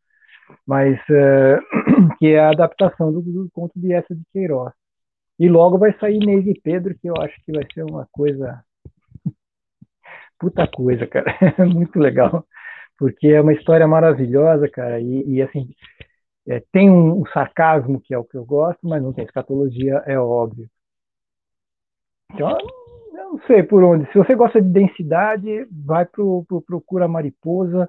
[0.66, 4.72] mas uh, que é a adaptação do, do, conto de essa de Queiroz.
[5.38, 8.62] E logo vai sair Inês e Pedro, que eu acho que vai ser uma coisa.
[10.40, 11.32] Puta coisa, cara.
[11.66, 12.44] Muito legal.
[12.98, 15.00] Porque é uma história maravilhosa, cara.
[15.00, 15.70] E, e assim,
[16.48, 20.02] é, tem um, um, sarcasmo, que é o que eu gosto, mas não tem escatologia,
[20.06, 20.68] é óbvio.
[22.32, 22.58] Então,
[23.12, 24.10] eu não sei por onde.
[24.12, 27.88] Se você gosta de densidade, vai pro, pro Procura Mariposa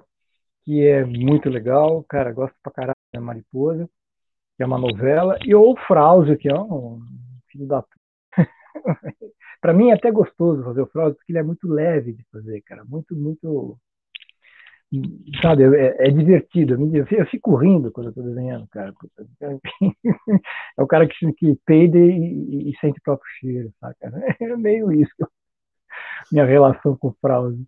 [0.64, 3.88] que é muito legal, cara, gosto pra caralho da Mariposa,
[4.56, 7.00] que é uma novela, e o Frauso, que é um
[7.50, 7.84] filho da
[9.62, 12.60] para mim é até gostoso fazer o Frauso, porque ele é muito leve de fazer,
[12.62, 13.78] cara, muito, muito
[15.40, 18.92] sabe, é, é divertido, eu, fico rindo quando eu tô desenhando, cara,
[20.76, 23.96] é o cara que, que peida e, e, sente o próprio cheiro, sabe,
[24.40, 25.14] é meio isso,
[26.30, 27.64] minha relação com o Frauso.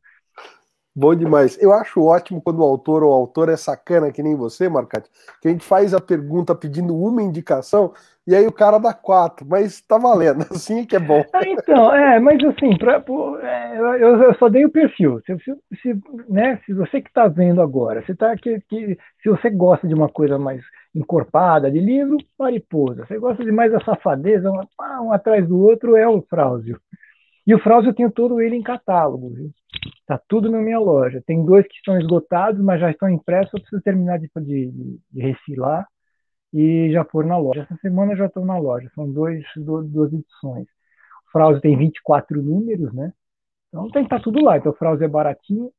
[0.97, 1.61] Bom demais.
[1.61, 5.11] Eu acho ótimo quando o autor ou autor é sacana, que nem você, Marcati,
[5.42, 7.92] que a gente faz a pergunta pedindo uma indicação
[8.27, 11.22] e aí o cara dá quatro, mas tá valendo, assim que é bom.
[11.33, 13.05] Ah, então, é, mas assim, pra,
[13.43, 15.20] é, eu, eu, só dei o perfil.
[15.27, 19.29] Se, se, se, né, se você que está vendo agora, se, tá, que, que, se
[19.29, 20.62] você gosta de uma coisa mais
[20.95, 23.05] encorpada de livro, mariposa.
[23.05, 26.81] Você gosta de mais a safadeza, um, um atrás do outro, é o Frauzio.
[27.47, 29.51] E o Frauzio eu tenho todo ele em catálogo, viu?
[30.07, 31.22] Tá tudo na minha loja.
[31.27, 33.53] Tem dois que estão esgotados, mas já estão impressos.
[33.53, 35.87] Eu preciso terminar de, de, de recilar
[36.55, 37.63] e já pôr na loja.
[37.63, 38.89] Essa semana já estão na loja.
[38.95, 40.69] São dois, duas edições.
[41.29, 43.13] O Fraude tem 24 números, né?
[43.69, 44.57] Então tem que estar tá tudo lá.
[44.57, 45.73] Então o Fraude é baratinho.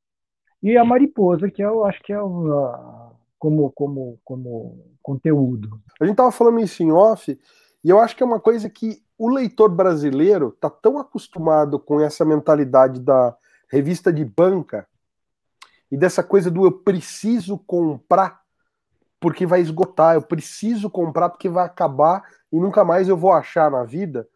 [0.61, 5.79] E a Mariposa, que eu acho que é uma, como, como, como conteúdo.
[5.99, 7.39] A gente estava falando isso em off,
[7.83, 12.01] e eu acho que é uma coisa que o leitor brasileiro está tão acostumado com
[12.01, 13.35] essa mentalidade da
[13.69, 14.87] revista de banca
[15.91, 18.41] e dessa coisa do eu preciso comprar
[19.25, 22.21] porque vai esgotar, eu preciso comprar porque vai acabar
[22.53, 24.27] e nunca mais eu vou achar na vida.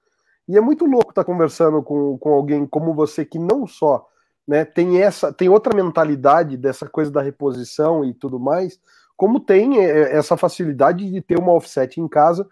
[0.48, 4.08] E é muito louco estar tá conversando com, com alguém como você que não só
[4.48, 8.80] né, tem essa, tem outra mentalidade dessa coisa da reposição e tudo mais,
[9.16, 12.48] como tem é, é, essa facilidade de ter uma offset em casa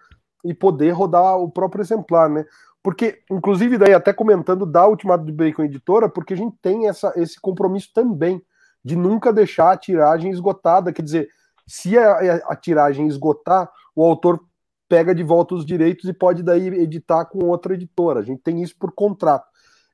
[0.45, 2.45] e poder rodar o próprio exemplar, né?
[2.83, 7.11] Porque, inclusive, daí até comentando da Ultimato de Bacon Editora, porque a gente tem essa,
[7.15, 8.39] esse compromisso também
[8.85, 10.93] de nunca deixar a tiragem esgotada.
[10.93, 11.29] Quer dizer,
[11.67, 14.43] se a, a tiragem esgotar, o autor
[14.87, 18.21] pega de volta os direitos e pode daí editar com outra editora.
[18.21, 19.45] A gente tem isso por contrato.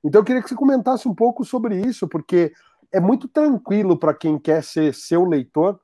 [0.04, 2.54] Então eu queria que você comentasse um pouco sobre isso, porque
[2.92, 5.80] é muito tranquilo para quem quer ser seu leitor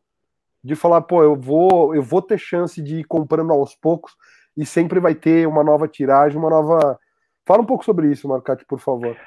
[0.64, 4.14] de falar, pô, eu vou, eu vou ter chance de ir comprando aos poucos
[4.56, 7.00] e sempre vai ter uma nova tiragem, uma nova.
[7.46, 9.18] Fala um pouco sobre isso, Marcati, por favor.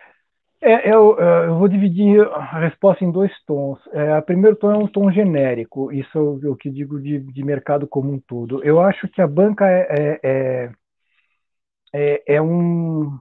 [0.65, 3.81] É, eu, é, eu, vou dividir a resposta em dois tons.
[3.93, 7.45] É, o primeiro tom é um tom genérico, isso é o que digo de, de
[7.45, 8.63] mercado como um todo.
[8.63, 10.73] Eu acho que a banca é, é, é,
[11.95, 13.19] é, é um,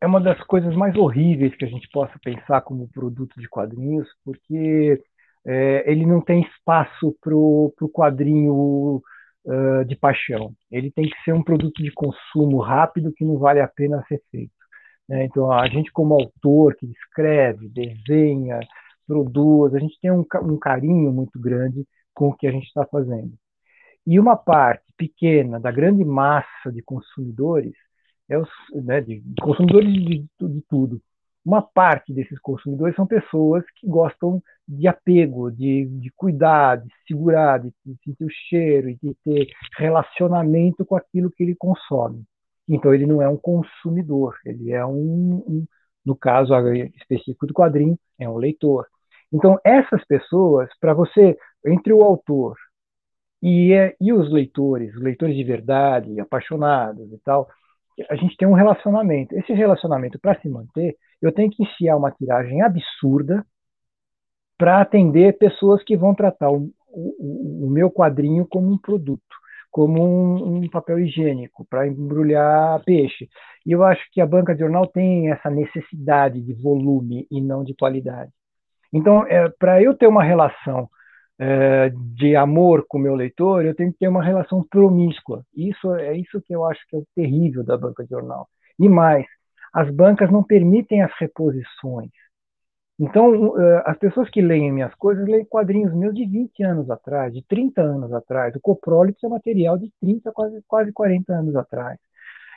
[0.00, 4.08] é uma das coisas mais horríveis que a gente possa pensar como produto de quadrinhos,
[4.24, 5.02] porque
[5.46, 9.02] é, ele não tem espaço para o quadrinho
[9.46, 10.52] uh, de paixão.
[10.70, 14.22] Ele tem que ser um produto de consumo rápido que não vale a pena ser
[14.30, 14.61] feito.
[15.12, 15.26] Né?
[15.26, 18.58] Então, a gente, como autor que escreve, desenha,
[19.06, 22.86] produz, a gente tem um, um carinho muito grande com o que a gente está
[22.86, 23.34] fazendo.
[24.06, 27.74] E uma parte pequena da grande massa de consumidores
[28.28, 31.00] é os, né, de consumidores de, de, tudo.
[31.44, 37.58] Uma parte desses consumidores são pessoas que gostam de apego, de, de cuidar, de segurar,
[37.58, 42.24] de, de sentir o cheiro e de ter relacionamento com aquilo que ele consome.
[42.68, 45.66] Então ele não é um consumidor, ele é um, um
[46.04, 46.52] no caso
[46.96, 48.86] específico do quadrinho, é um leitor.
[49.32, 52.56] Então essas pessoas, para você entre o autor
[53.42, 57.48] e, e os leitores, leitores de verdade, apaixonados e tal,
[58.08, 59.36] a gente tem um relacionamento.
[59.36, 63.44] Esse relacionamento, para se manter, eu tenho que enfiar uma tiragem absurda
[64.56, 69.22] para atender pessoas que vão tratar o, o, o, meu quadrinho como um produto,
[69.72, 73.28] como um, um papel higiênico para embrulhar peixe.
[73.66, 77.64] E eu acho que a banca de jornal tem essa necessidade de volume e não
[77.64, 78.30] de qualidade.
[78.92, 80.88] Então, é, para eu ter uma relação
[81.38, 85.42] é, de amor com o meu leitor, eu tenho que ter uma relação promíscua.
[85.56, 88.46] Isso é isso que eu acho que é o terrível da banca de jornal.
[88.78, 89.24] E mais,
[89.72, 92.10] as bancas não permitem as reposições.
[92.98, 97.32] Então, é, as pessoas que leem minhas coisas leem quadrinhos meus de 20 anos atrás,
[97.32, 98.54] de 30 anos atrás.
[98.54, 101.98] O coprólito é material de 30, quase, quase 40 anos atrás.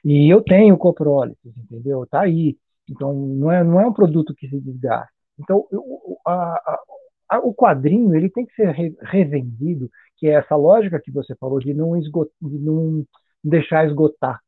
[0.04, 2.04] E eu tenho coprólito, entendeu?
[2.04, 2.58] Está aí.
[2.90, 5.10] Então, não é, não é um produto que se desgasta.
[5.40, 5.84] Então, eu,
[6.26, 8.72] a, o quadrinho ele tem que ser
[9.02, 13.04] revendido, que é essa lógica que você falou de não, esgot, de não
[13.44, 14.40] deixar esgotar.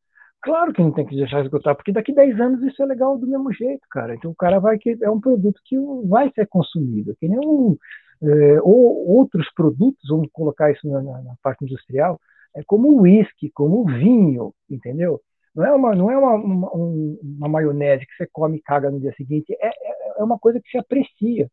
[0.41, 3.27] Claro que não tem que deixar esgotar, porque daqui 10 anos isso é legal do
[3.27, 4.15] mesmo jeito, cara.
[4.15, 5.75] Então o cara vai que é um produto que
[6.05, 7.75] vai ser consumido, que nem um,
[8.21, 12.19] é, ou outros produtos, vamos colocar isso na, na parte industrial,
[12.55, 15.21] é como o uísque, como o vinho, entendeu?
[15.55, 18.99] Não é uma, não é uma, uma, uma maionese que você come e caga no
[18.99, 21.49] dia seguinte, é, é, é uma coisa que se aprecia.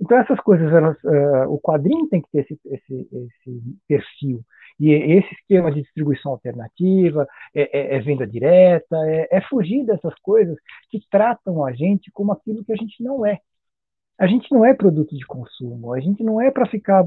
[0.00, 4.40] Então, essas coisas, elas, uh, o quadrinho tem que ter esse, esse, esse, perfil.
[4.78, 10.14] E esse esquema de distribuição alternativa, é, é, é venda direta, é, é, fugir dessas
[10.22, 10.56] coisas
[10.90, 13.38] que tratam a gente como aquilo que a gente não é.
[14.18, 17.04] A gente não é produto de consumo, a gente não é para ficar,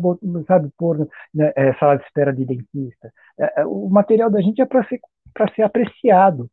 [0.48, 0.98] sabe, por
[1.34, 3.12] né, é, sala de espera de dentista.
[3.40, 5.00] É, o material da gente é para ser,
[5.56, 6.50] ser apreciado.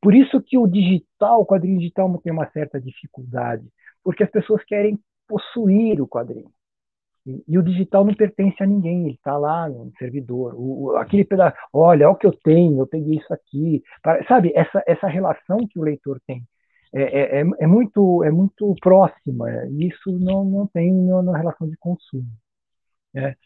[0.00, 3.64] Por isso que o digital, o quadrinho digital tem uma certa dificuldade,
[4.02, 4.98] porque as pessoas querem
[5.30, 6.50] possuir o quadrinho.
[7.24, 10.54] E, e, o digital não pertence a ninguém, ele está lá no servidor.
[10.56, 13.82] O, aquele pedaço, olha, olha o que eu tenho, eu peguei isso aqui.
[14.26, 16.42] Sabe, essa, essa relação que o leitor tem
[16.92, 21.68] é, é, é, é muito, é muito próxima, e isso não, não tem na relação
[21.68, 22.26] de consumo.
[23.14, 23.36] Né?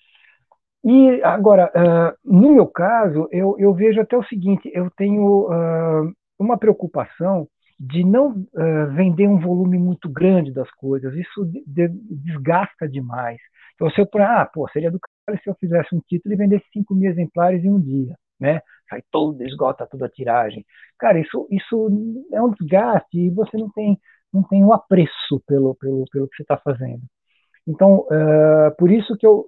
[0.85, 6.13] E agora, uh, no meu caso, eu, eu vejo até o seguinte: eu tenho uh,
[6.39, 7.49] uma preocupação
[7.79, 11.15] de não uh, vender um volume muito grande das coisas.
[11.15, 13.39] Isso de, de, desgasta demais.
[13.75, 16.65] Então, se eu, ah, pô, seria do cara se eu fizesse um título e vendesse
[16.73, 18.61] 5 mil exemplares em um dia, né?
[18.89, 20.65] Sai todo, esgota toda a tiragem.
[20.99, 21.89] Cara, isso, isso
[22.33, 23.99] é um desgaste e você não tem,
[24.33, 27.03] não tem um apreço pelo, pelo, pelo que você está fazendo.
[27.67, 29.45] Então, uh, por isso que eu,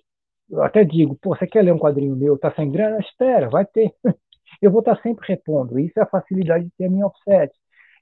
[0.51, 2.99] eu até digo, pô, você quer ler um quadrinho meu, tá sem grana?
[3.01, 3.93] Espera, vai ter.
[4.63, 5.79] eu vou estar tá sempre repondo.
[5.79, 7.53] Isso é a facilidade de ter a minha offset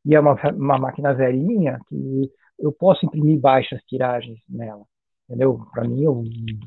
[0.04, 4.84] e é uma, uma máquina velhinha que eu posso imprimir baixas tiragens nela,
[5.28, 5.60] entendeu?
[5.72, 6.22] Para mim, eu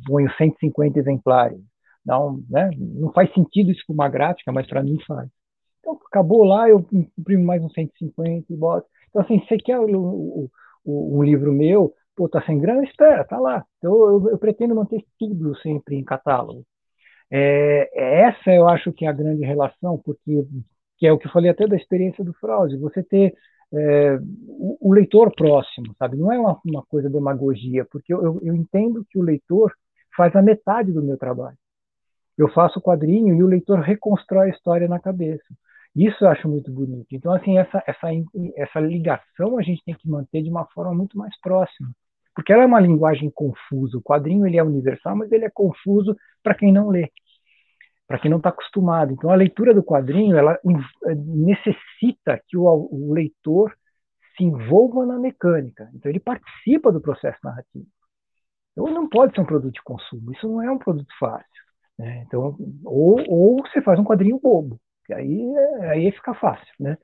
[0.06, 1.60] ponho 150 exemplares.
[2.06, 2.70] Não, né?
[2.78, 5.30] não faz sentido isso para uma gráfica, mas para mim faz.
[5.80, 8.88] Então, acabou lá, eu imprimo mais uns 150 e boto.
[9.10, 10.50] Então, assim, você quer o,
[10.86, 13.66] um livro meu, pô, tá sem grana, espera, tá lá.
[13.78, 16.66] Então eu, eu pretendo manter tudo sempre em catálogo.
[17.32, 20.46] É, essa eu acho que é a grande relação, porque
[20.98, 23.34] que é o que eu falei até da experiência do Fraude, você ter
[23.74, 26.18] é, o, o, leitor próximo, sabe?
[26.18, 29.74] Não é uma, uma coisa demagogia, porque eu, eu, eu entendo que o leitor
[30.16, 31.58] faz a metade do meu trabalho.
[32.38, 35.46] Eu faço o quadrinho e o leitor reconstrói a história na cabeça.
[35.96, 37.08] Isso eu acho muito bonito.
[37.12, 38.08] Então, assim, essa, essa,
[38.56, 41.90] essa ligação a gente tem que manter de uma forma muito mais próxima.
[42.36, 43.98] Porque ela é uma linguagem confusa.
[43.98, 47.10] O quadrinho ele é universal, mas ele é confuso para quem não lê,
[48.08, 49.12] para quem não está acostumado.
[49.12, 53.76] Então, a leitura do quadrinho ela eh, necessita que o, o leitor
[54.36, 55.90] se envolva na mecânica.
[55.94, 57.88] Então, ele participa do processo narrativo.
[58.72, 60.32] Então, não pode ser um produto de consumo.
[60.32, 61.64] Isso não é um produto fácil.
[61.98, 62.24] Né?
[62.28, 62.56] Então,
[62.86, 65.42] ou, ou você faz um quadrinho bobo que aí,
[65.90, 66.98] aí fica fácil, né?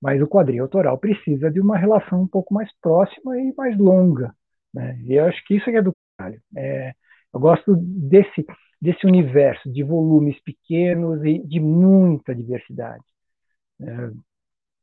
[0.00, 4.34] Mas o quadrinho autoral precisa de uma relação um pouco mais próxima e mais longa,
[4.72, 4.98] né?
[5.02, 6.40] E eu acho que isso é do caralho.
[6.56, 6.94] É,
[7.34, 8.46] eu gosto desse,
[8.80, 13.04] desse universo de volumes pequenos e de muita diversidade.
[13.80, 14.10] É,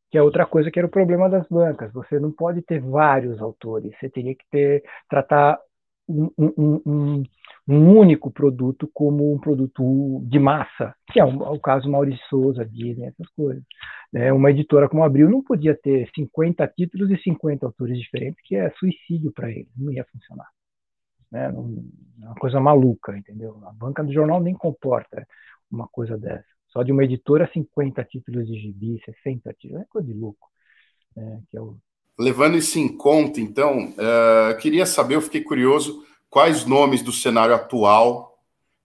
[0.10, 1.92] que é outra coisa que era o problema das bancas.
[1.94, 5.60] Você não pode ter vários autores, você teria que ter tratar
[6.08, 7.24] um, um, um,
[7.68, 13.08] um, único produto como um produto de massa, que é o, caso Maurício Souza, Disney,
[13.08, 13.64] essas coisas.
[14.16, 18.56] É, uma editora como Abril não podia ter 50 títulos e 50 autores diferentes, que
[18.56, 20.48] é suicídio para eles, não ia funcionar.
[21.32, 21.46] Né?
[21.46, 23.60] É uma coisa maluca, entendeu?
[23.66, 25.28] A banca do jornal nem comporta
[25.72, 26.46] uma coisa dessa.
[26.68, 30.50] Só de uma editora, 50 títulos de gibi, 60 títulos, é coisa de louco.
[31.16, 31.42] Né?
[31.50, 31.78] Que é o,
[32.20, 37.54] Levando isso em conta, então, uh, queria saber, eu fiquei curioso, quais nomes do cenário
[37.54, 38.40] atual,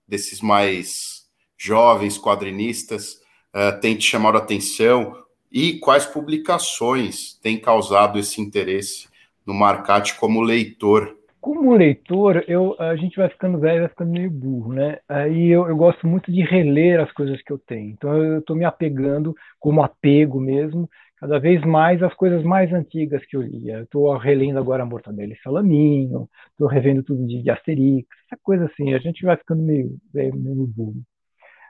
[0.07, 1.23] desses mais
[1.57, 3.15] jovens quadrinistas,
[3.55, 5.17] uh, têm te chamado a atenção
[5.51, 9.09] e quais publicações têm causado esse interesse
[9.47, 11.17] no Marcate como leitor?
[11.43, 15.01] Como leitor, eu, a gente vai ficando velho, vai ficando meio burro, né?
[15.09, 17.91] Aí eu, eu gosto muito de reler as coisas que eu tenho.
[17.91, 23.25] Então eu estou me apegando, como apego mesmo, cada vez mais as coisas mais antigas
[23.27, 23.81] que eu lia.
[23.83, 28.95] Estou relendo agora Mortadelo e Salaminho, estou revendo tudo de, de, Asterix, essa coisa assim.
[28.95, 31.03] A gente vai ficando meio, meio, meio burro.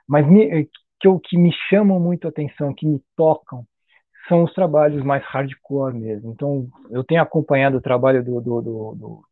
[0.07, 0.67] Mas me, eh,
[1.01, 3.65] que, o que me chamam muito a atenção, que me tocam,
[4.29, 6.33] são os trabalhos mais hardcore mesmo.
[6.33, 9.23] Então, eu tenho acompanhado o trabalho do, do, do, do,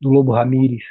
[0.00, 0.82] do Lobo Ramírez,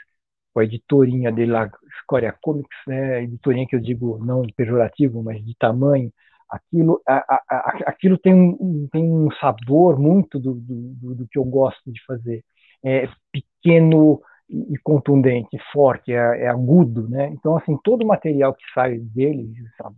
[0.53, 1.69] com a editorinha dele lá,
[2.01, 3.23] Scoria Comics, né?
[3.23, 6.11] editorinha que eu digo não pejorativo, mas de tamanho,
[6.49, 11.43] aquilo, a, a, aquilo tem, um, tem um sabor muito do, do, do que eu
[11.43, 12.43] gosto de fazer.
[12.83, 17.27] É pequeno e contundente, forte, é, é, agudo, né?
[17.29, 19.95] Então, assim, todo o material que sai dele, sabe,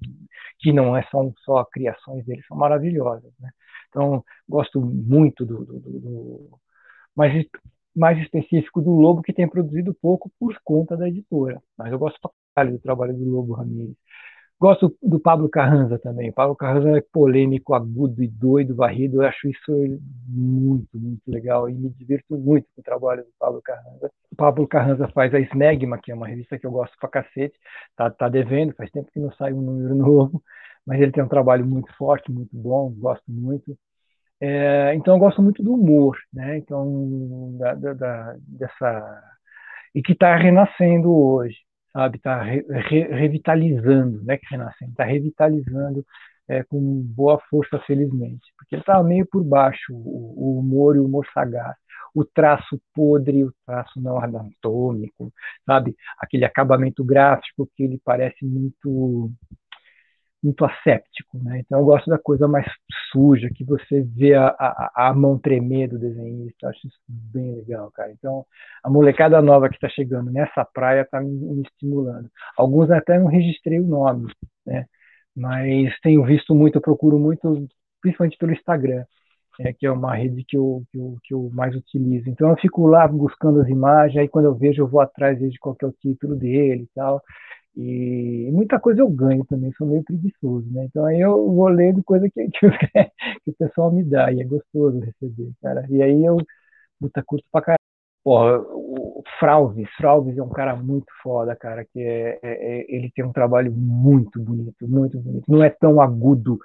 [0.60, 3.49] que não é, são só criações dele, são maravilhosas, né?
[3.89, 6.60] Então, gosto muito do, do, do, do
[7.16, 7.45] mais,
[7.98, 11.62] mais específico do Lobo, que tem produzido pouco por conta da editora.
[11.78, 13.95] Mas eu gosto do trabalho do Lobo Ramirez.
[14.60, 16.30] Gosto do Pablo Carranza também.
[16.32, 19.22] O Pablo Carranza é polêmico, agudo e doido, varrido.
[19.22, 19.72] Eu acho isso
[20.28, 24.12] muito, muito legal e me divirto muito com o trabalho do Pablo Carranza.
[24.32, 27.56] O Pablo Carranza faz a Smegma, que é uma revista que eu gosto pra cacete.
[27.95, 30.43] Tá, tá devendo, faz tempo que não sai um número novo,
[30.86, 33.78] mas ele tem um trabalho muito forte, muito bom, gosto muito.
[34.39, 36.57] É, então eu gosto muito do humor, né?
[36.57, 39.23] Então da, da, da dessa
[39.95, 41.57] e que está renascendo hoje
[41.97, 46.05] sabe, está re, re, revitalizando, né, que renascendo, está revitalizando
[46.47, 50.99] é, com boa força, felizmente, porque ele estava meio por baixo, o, o, humor e
[50.99, 51.75] o humor sagaz,
[52.13, 55.33] o traço podre, o traço não anatômico,
[55.65, 59.31] sabe, aquele acabamento gráfico que ele parece muito
[60.43, 61.59] muito asséptico, né?
[61.59, 62.65] Então eu gosto da coisa mais
[63.11, 67.91] suja, que você vê a, a, a mão tremer do desenhista, acho isso bem legal,
[67.91, 68.11] cara.
[68.11, 68.45] Então
[68.83, 72.29] a molecada nova que está chegando nessa praia está me, me, estimulando.
[72.57, 74.31] Alguns até não registrei o nome,
[74.65, 74.85] né?
[75.35, 77.67] Mas tenho visto muito, procuro muito,
[78.01, 79.05] principalmente pelo Instagram,
[79.59, 82.29] é, que é uma rede que eu, que eu, que eu mais utilizo.
[82.29, 85.57] Então eu fico lá buscando as imagens, aí quando eu vejo eu vou atrás de
[85.59, 87.21] qual é o título dele e tal.
[87.78, 90.86] E muita coisa eu ganho também, sou meio preguiçoso, né?
[90.86, 94.45] Então aí eu vou lendo coisa que, que, que o pessoal me dá, e é
[94.45, 95.86] gostoso receber, cara.
[95.89, 96.38] E aí eu,
[96.99, 97.78] puta, curto pra caralho.
[98.23, 103.11] Porra, o Fralves, Fralves é um cara muito foda, cara, que é, é, é, ele
[103.15, 105.45] tem um trabalho muito bonito, muito bonito.
[105.47, 106.59] Não é tão agudo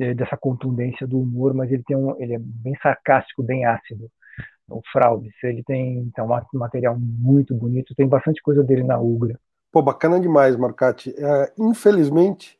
[0.00, 4.10] é, dessa contundência do humor, mas ele tem um, ele é bem sarcástico, bem ácido.
[4.68, 9.38] O Fralves, ele tem então, um material muito bonito, tem bastante coisa dele na Ugra.
[9.76, 11.14] Pô, bacana demais, Marcati.
[11.18, 12.58] É, infelizmente,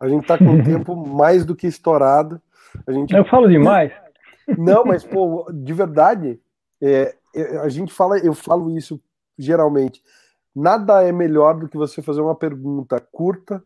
[0.00, 2.40] a gente está com um tempo mais do que estourado.
[2.86, 3.14] A gente...
[3.14, 3.92] Eu falo demais.
[4.56, 6.40] Não, mas, pô, de verdade,
[6.82, 7.14] É,
[7.62, 8.98] a gente fala, eu falo isso
[9.38, 10.02] geralmente.
[10.56, 13.62] Nada é melhor do que você fazer uma pergunta curta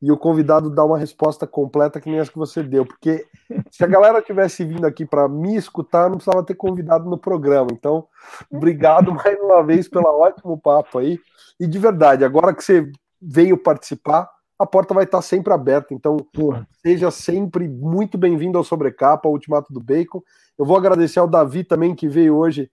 [0.00, 3.26] e o convidado dar uma resposta completa que nem essa que você deu, porque
[3.70, 7.68] se a galera tivesse vindo aqui para me escutar, não precisava ter convidado no programa.
[7.72, 8.06] Então,
[8.50, 11.20] obrigado mais uma vez pelo ótimo papo aí.
[11.58, 12.90] E de verdade, agora que você
[13.20, 14.28] veio participar,
[14.58, 15.94] a porta vai estar sempre aberta.
[15.94, 16.66] Então, Porra.
[16.82, 20.20] seja sempre muito bem-vindo ao Sobrecapa, ao Ultimato do Bacon.
[20.58, 22.70] Eu vou agradecer ao Davi também que veio hoje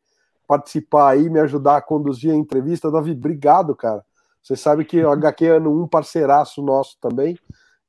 [0.48, 2.92] participar aí, me ajudar a conduzir a entrevista.
[2.92, 4.04] Davi, obrigado, cara.
[4.42, 7.38] Você sabe que o HQ é um parceiraço nosso também.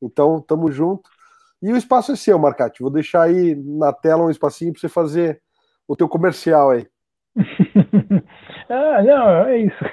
[0.01, 1.09] Então, tamo junto.
[1.63, 2.83] E o espaço é seu, Marcati.
[2.83, 5.41] Vou deixar aí na tela um espacinho para você fazer
[5.89, 6.87] o teu comercial aí.
[8.69, 9.85] ah, não, é isso.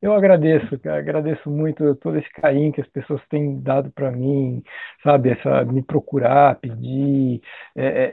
[0.00, 4.62] Eu agradeço, agradeço muito todo esse carinho que as pessoas têm dado para mim,
[5.02, 7.40] sabe, essa me procurar, pedir
[7.76, 8.10] é, é,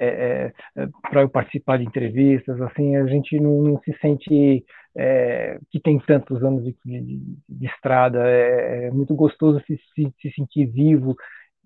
[0.77, 4.65] é, é para eu participar de entrevistas, assim, a gente não, não se sente
[4.97, 10.11] é, que tem tantos anos de, de, de estrada, é, é, muito gostoso se, se,
[10.19, 11.15] se sentir vivo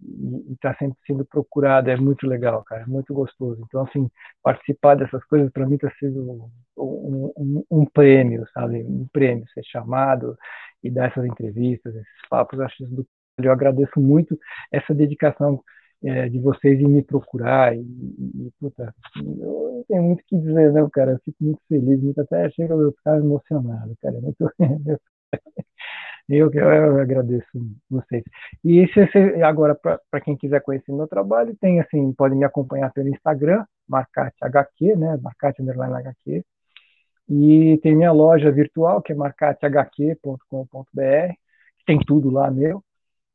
[0.02, 3.62] e está sempre sendo procurado, é muito legal, cara, é muito gostoso.
[3.68, 4.10] Então, assim,
[4.41, 8.84] participar dessas coisas para mim está sendo um, um, um, prêmio, sabe?
[8.84, 10.38] Um prêmio, ser chamado
[10.84, 13.08] e dar essas entrevistas, esses papos, acho isso do...
[13.38, 14.38] eu agradeço muito
[14.72, 15.62] essa dedicação
[16.04, 20.89] é, de vocês em me procurar e, e, puta, eu tenho muito que dizer, não,
[20.89, 24.54] cara, eu fico muito feliz, muito até chega a ficar emocionado, cara, é muito...
[26.30, 27.48] Eu, eu agradeço
[27.90, 28.24] vocês.
[28.64, 32.94] E se, se agora, para quem quiser conhecer meu trabalho, tem assim, pode me acompanhar
[32.94, 35.18] pelo Instagram, marcatehq, né?
[35.22, 36.44] Marcate HQ.
[37.30, 41.34] E tem minha loja virtual, que é marcatehq.com.br,
[41.86, 42.84] tem tudo lá meu.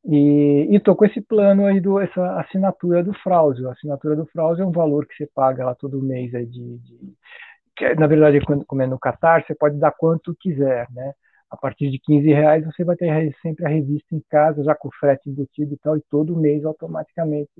[0.05, 3.69] E estou com esse plano aí, do, essa assinatura do Frausio.
[3.69, 6.79] A assinatura do Frausio é um valor que você paga lá todo mês aí de,
[6.79, 7.15] de
[7.77, 11.13] que na verdade, quando como é no Qatar, você pode dar quanto quiser, né?
[11.55, 14.91] A partir de 15 reais você vai ter sempre a revista em casa, já com
[14.93, 17.51] frete embutido e tal, e todo mês automaticamente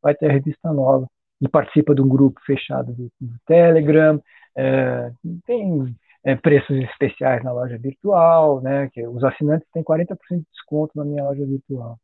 [0.00, 1.06] vai ter a revista nova.
[1.40, 4.22] E participa de um grupo fechado do, do Telegram,
[4.56, 5.10] é,
[5.44, 10.92] tem é, preços especiais na loja virtual, né, que os assinantes têm 40% de desconto
[10.96, 11.98] na minha loja virtual,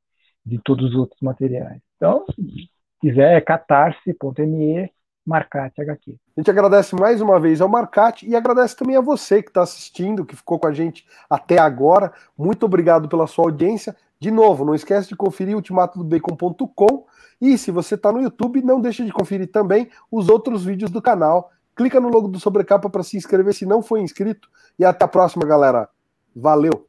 [0.44, 1.80] de todos os outros materiais.
[1.96, 2.68] Então, se
[3.00, 4.90] quiser, é catarse.me
[5.28, 6.16] Marcate HQ.
[6.36, 9.60] A gente agradece mais uma vez ao Marcate e agradece também a você que está
[9.60, 12.10] assistindo, que ficou com a gente até agora.
[12.36, 13.94] Muito obrigado pela sua audiência.
[14.18, 17.04] De novo, não esquece de conferir ultimatodobacon.com
[17.40, 21.02] e se você está no YouTube, não deixe de conferir também os outros vídeos do
[21.02, 21.50] canal.
[21.76, 24.48] Clica no logo do Sobrecapa para se inscrever se não for inscrito
[24.78, 25.88] e até a próxima, galera.
[26.34, 26.87] Valeu!